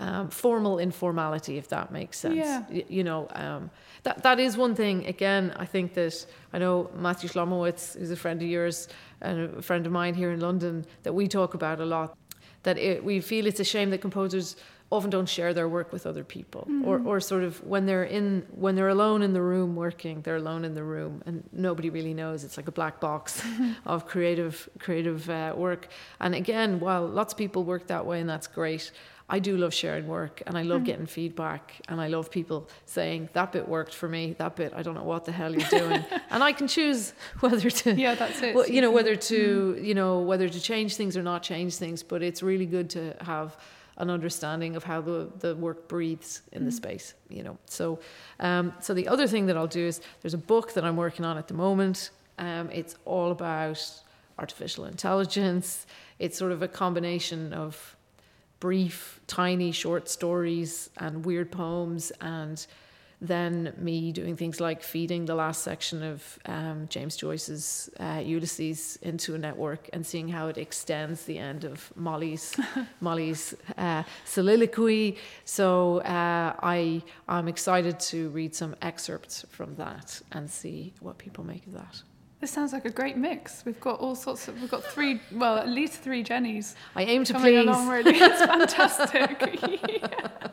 um, 0.00 0.28
formal 0.28 0.78
informality, 0.78 1.58
if 1.58 1.68
that 1.68 1.90
makes 1.90 2.18
sense. 2.18 2.36
Yeah. 2.36 2.62
Y- 2.70 2.84
you 2.88 3.04
know, 3.04 3.26
um, 3.32 3.70
that 4.04 4.22
that 4.22 4.38
is 4.38 4.56
one 4.56 4.74
thing. 4.74 5.06
Again, 5.06 5.52
I 5.56 5.64
think 5.64 5.94
that 5.94 6.24
I 6.52 6.58
know 6.58 6.90
Matthew 6.94 7.28
Shlomowitz, 7.28 7.98
who's 7.98 8.10
a 8.10 8.16
friend 8.16 8.40
of 8.40 8.48
yours 8.48 8.88
and 9.20 9.56
a 9.58 9.62
friend 9.62 9.86
of 9.86 9.92
mine 9.92 10.14
here 10.14 10.30
in 10.30 10.40
London, 10.40 10.86
that 11.02 11.12
we 11.12 11.26
talk 11.26 11.54
about 11.54 11.80
a 11.80 11.84
lot. 11.84 12.16
That 12.62 12.78
it, 12.78 13.02
we 13.02 13.20
feel 13.20 13.46
it's 13.46 13.60
a 13.60 13.64
shame 13.64 13.90
that 13.90 14.00
composers 14.00 14.56
often 14.90 15.10
don't 15.10 15.28
share 15.28 15.52
their 15.52 15.68
work 15.68 15.92
with 15.92 16.06
other 16.06 16.24
people, 16.24 16.62
mm-hmm. 16.62 16.84
or 16.84 17.00
or 17.04 17.20
sort 17.20 17.44
of 17.44 17.62
when 17.64 17.86
they're 17.86 18.04
in 18.04 18.46
when 18.50 18.74
they're 18.74 18.88
alone 18.88 19.22
in 19.22 19.32
the 19.32 19.42
room 19.42 19.76
working, 19.76 20.22
they're 20.22 20.36
alone 20.36 20.64
in 20.64 20.74
the 20.74 20.84
room, 20.84 21.22
and 21.26 21.48
nobody 21.52 21.90
really 21.90 22.14
knows. 22.14 22.44
It's 22.44 22.56
like 22.56 22.68
a 22.68 22.72
black 22.72 23.00
box 23.00 23.42
of 23.86 24.06
creative 24.06 24.68
creative 24.78 25.28
uh, 25.28 25.54
work. 25.56 25.88
And 26.20 26.34
again, 26.34 26.80
while 26.80 27.06
lots 27.06 27.32
of 27.32 27.38
people 27.38 27.64
work 27.64 27.86
that 27.88 28.06
way, 28.06 28.20
and 28.20 28.28
that's 28.28 28.46
great. 28.46 28.90
I 29.30 29.40
do 29.40 29.58
love 29.58 29.74
sharing 29.74 30.06
work 30.06 30.42
and 30.46 30.56
I 30.56 30.62
love 30.62 30.78
mm-hmm. 30.78 30.84
getting 30.84 31.06
feedback 31.06 31.82
and 31.88 32.00
I 32.00 32.08
love 32.08 32.30
people 32.30 32.66
saying 32.86 33.28
that 33.34 33.52
bit 33.52 33.68
worked 33.68 33.94
for 33.94 34.08
me, 34.08 34.34
that 34.38 34.56
bit 34.56 34.72
I 34.74 34.82
don't 34.82 34.94
know 34.94 35.02
what 35.02 35.26
the 35.26 35.32
hell 35.32 35.52
you're 35.54 35.68
doing. 35.68 36.02
and 36.30 36.42
I 36.42 36.52
can 36.52 36.66
choose 36.66 37.12
whether 37.40 37.68
to 37.68 37.94
Yeah, 37.94 38.14
that's 38.14 38.40
it. 38.40 38.54
well, 38.54 38.66
you 38.66 38.80
know 38.80 38.90
whether 38.90 39.16
mm-hmm. 39.16 39.76
to 39.76 39.80
you 39.82 39.94
know 39.94 40.20
whether 40.20 40.48
to 40.48 40.60
change 40.60 40.96
things 40.96 41.14
or 41.14 41.22
not 41.22 41.42
change 41.42 41.76
things, 41.76 42.02
but 42.02 42.22
it's 42.22 42.42
really 42.42 42.64
good 42.64 42.88
to 42.90 43.16
have 43.20 43.54
an 43.98 44.10
understanding 44.10 44.76
of 44.76 44.84
how 44.84 45.00
the, 45.00 45.28
the 45.40 45.54
work 45.56 45.88
breathes 45.88 46.42
in 46.52 46.64
the 46.64 46.72
space, 46.72 47.14
you 47.28 47.42
know. 47.42 47.58
So 47.66 47.98
um, 48.40 48.72
so 48.80 48.94
the 48.94 49.08
other 49.08 49.26
thing 49.26 49.46
that 49.46 49.56
I'll 49.56 49.66
do 49.66 49.86
is 49.86 50.00
there's 50.22 50.34
a 50.34 50.38
book 50.38 50.72
that 50.74 50.84
I'm 50.84 50.96
working 50.96 51.24
on 51.24 51.36
at 51.36 51.48
the 51.48 51.54
moment. 51.54 52.10
Um, 52.38 52.70
it's 52.70 52.94
all 53.04 53.32
about 53.32 53.82
artificial 54.38 54.84
intelligence. 54.84 55.86
It's 56.18 56.38
sort 56.38 56.52
of 56.52 56.62
a 56.62 56.68
combination 56.68 57.52
of 57.52 57.96
brief, 58.60 59.20
tiny, 59.26 59.72
short 59.72 60.08
stories 60.08 60.90
and 60.96 61.24
weird 61.24 61.50
poems, 61.50 62.12
and 62.20 62.64
then 63.20 63.72
me 63.78 64.12
doing 64.12 64.36
things 64.36 64.60
like 64.60 64.82
feeding 64.82 65.24
the 65.24 65.34
last 65.34 65.62
section 65.62 66.02
of 66.02 66.38
um, 66.46 66.86
James 66.88 67.16
Joyce's 67.16 67.90
uh, 67.98 68.22
Ulysses 68.24 68.96
into 69.02 69.34
a 69.34 69.38
network 69.38 69.88
and 69.92 70.06
seeing 70.06 70.28
how 70.28 70.46
it 70.48 70.56
extends 70.56 71.24
the 71.24 71.38
end 71.38 71.64
of 71.64 71.92
Molly's 71.96 72.54
Molly's 73.00 73.54
uh, 73.76 74.04
soliloquy. 74.24 75.16
So 75.44 75.98
uh, 76.02 76.54
I 76.62 77.02
I'm 77.28 77.48
excited 77.48 77.98
to 78.00 78.28
read 78.30 78.54
some 78.54 78.76
excerpts 78.82 79.44
from 79.50 79.74
that 79.76 80.22
and 80.32 80.48
see 80.48 80.94
what 81.00 81.18
people 81.18 81.42
make 81.44 81.66
of 81.66 81.72
that. 81.72 82.02
This 82.40 82.52
sounds 82.52 82.72
like 82.72 82.84
a 82.84 82.90
great 82.90 83.16
mix. 83.16 83.64
We've 83.66 83.80
got 83.80 83.98
all 83.98 84.14
sorts 84.14 84.46
of. 84.46 84.60
We've 84.60 84.70
got 84.70 84.84
three. 84.84 85.20
Well, 85.32 85.56
at 85.58 85.68
least 85.68 85.94
three 86.02 86.22
Jennies 86.22 86.76
I 86.94 87.02
aim 87.02 87.24
to 87.24 87.32
coming 87.32 87.54
please. 87.54 87.66
along. 87.66 87.88
Really, 87.88 88.12
it's 88.16 88.40
fantastic. 88.40 89.58
Yeah. 89.88 90.48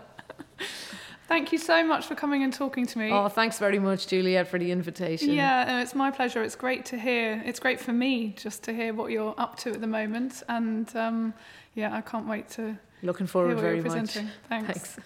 Thank 1.27 1.51
you 1.51 1.57
so 1.57 1.83
much 1.83 2.05
for 2.05 2.13
coming 2.13 2.43
and 2.43 2.53
talking 2.53 2.85
to 2.85 2.97
me. 2.99 3.11
Oh, 3.11 3.27
thanks 3.29 3.57
very 3.57 3.79
much, 3.79 4.07
Juliet, 4.07 4.47
for 4.47 4.59
the 4.59 4.71
invitation. 4.71 5.31
Yeah, 5.31 5.65
no, 5.65 5.79
it's 5.79 5.95
my 5.95 6.11
pleasure. 6.11 6.43
It's 6.43 6.55
great 6.55 6.85
to 6.85 6.99
hear. 6.99 7.41
It's 7.45 7.59
great 7.59 7.79
for 7.79 7.93
me 7.93 8.35
just 8.37 8.63
to 8.63 8.73
hear 8.73 8.93
what 8.93 9.11
you're 9.11 9.33
up 9.37 9.57
to 9.59 9.71
at 9.71 9.81
the 9.81 9.87
moment, 9.87 10.43
and 10.49 10.95
um, 10.95 11.33
yeah, 11.73 11.95
I 11.95 12.01
can't 12.01 12.27
wait 12.27 12.49
to 12.51 12.77
Looking 13.01 13.25
hear 13.25 13.31
forward 13.31 13.55
what 13.55 13.61
very 13.63 13.75
you're 13.77 13.83
much. 13.85 13.93
presenting. 13.93 14.29
Thanks. 14.49 14.67
Thanks. 14.67 14.99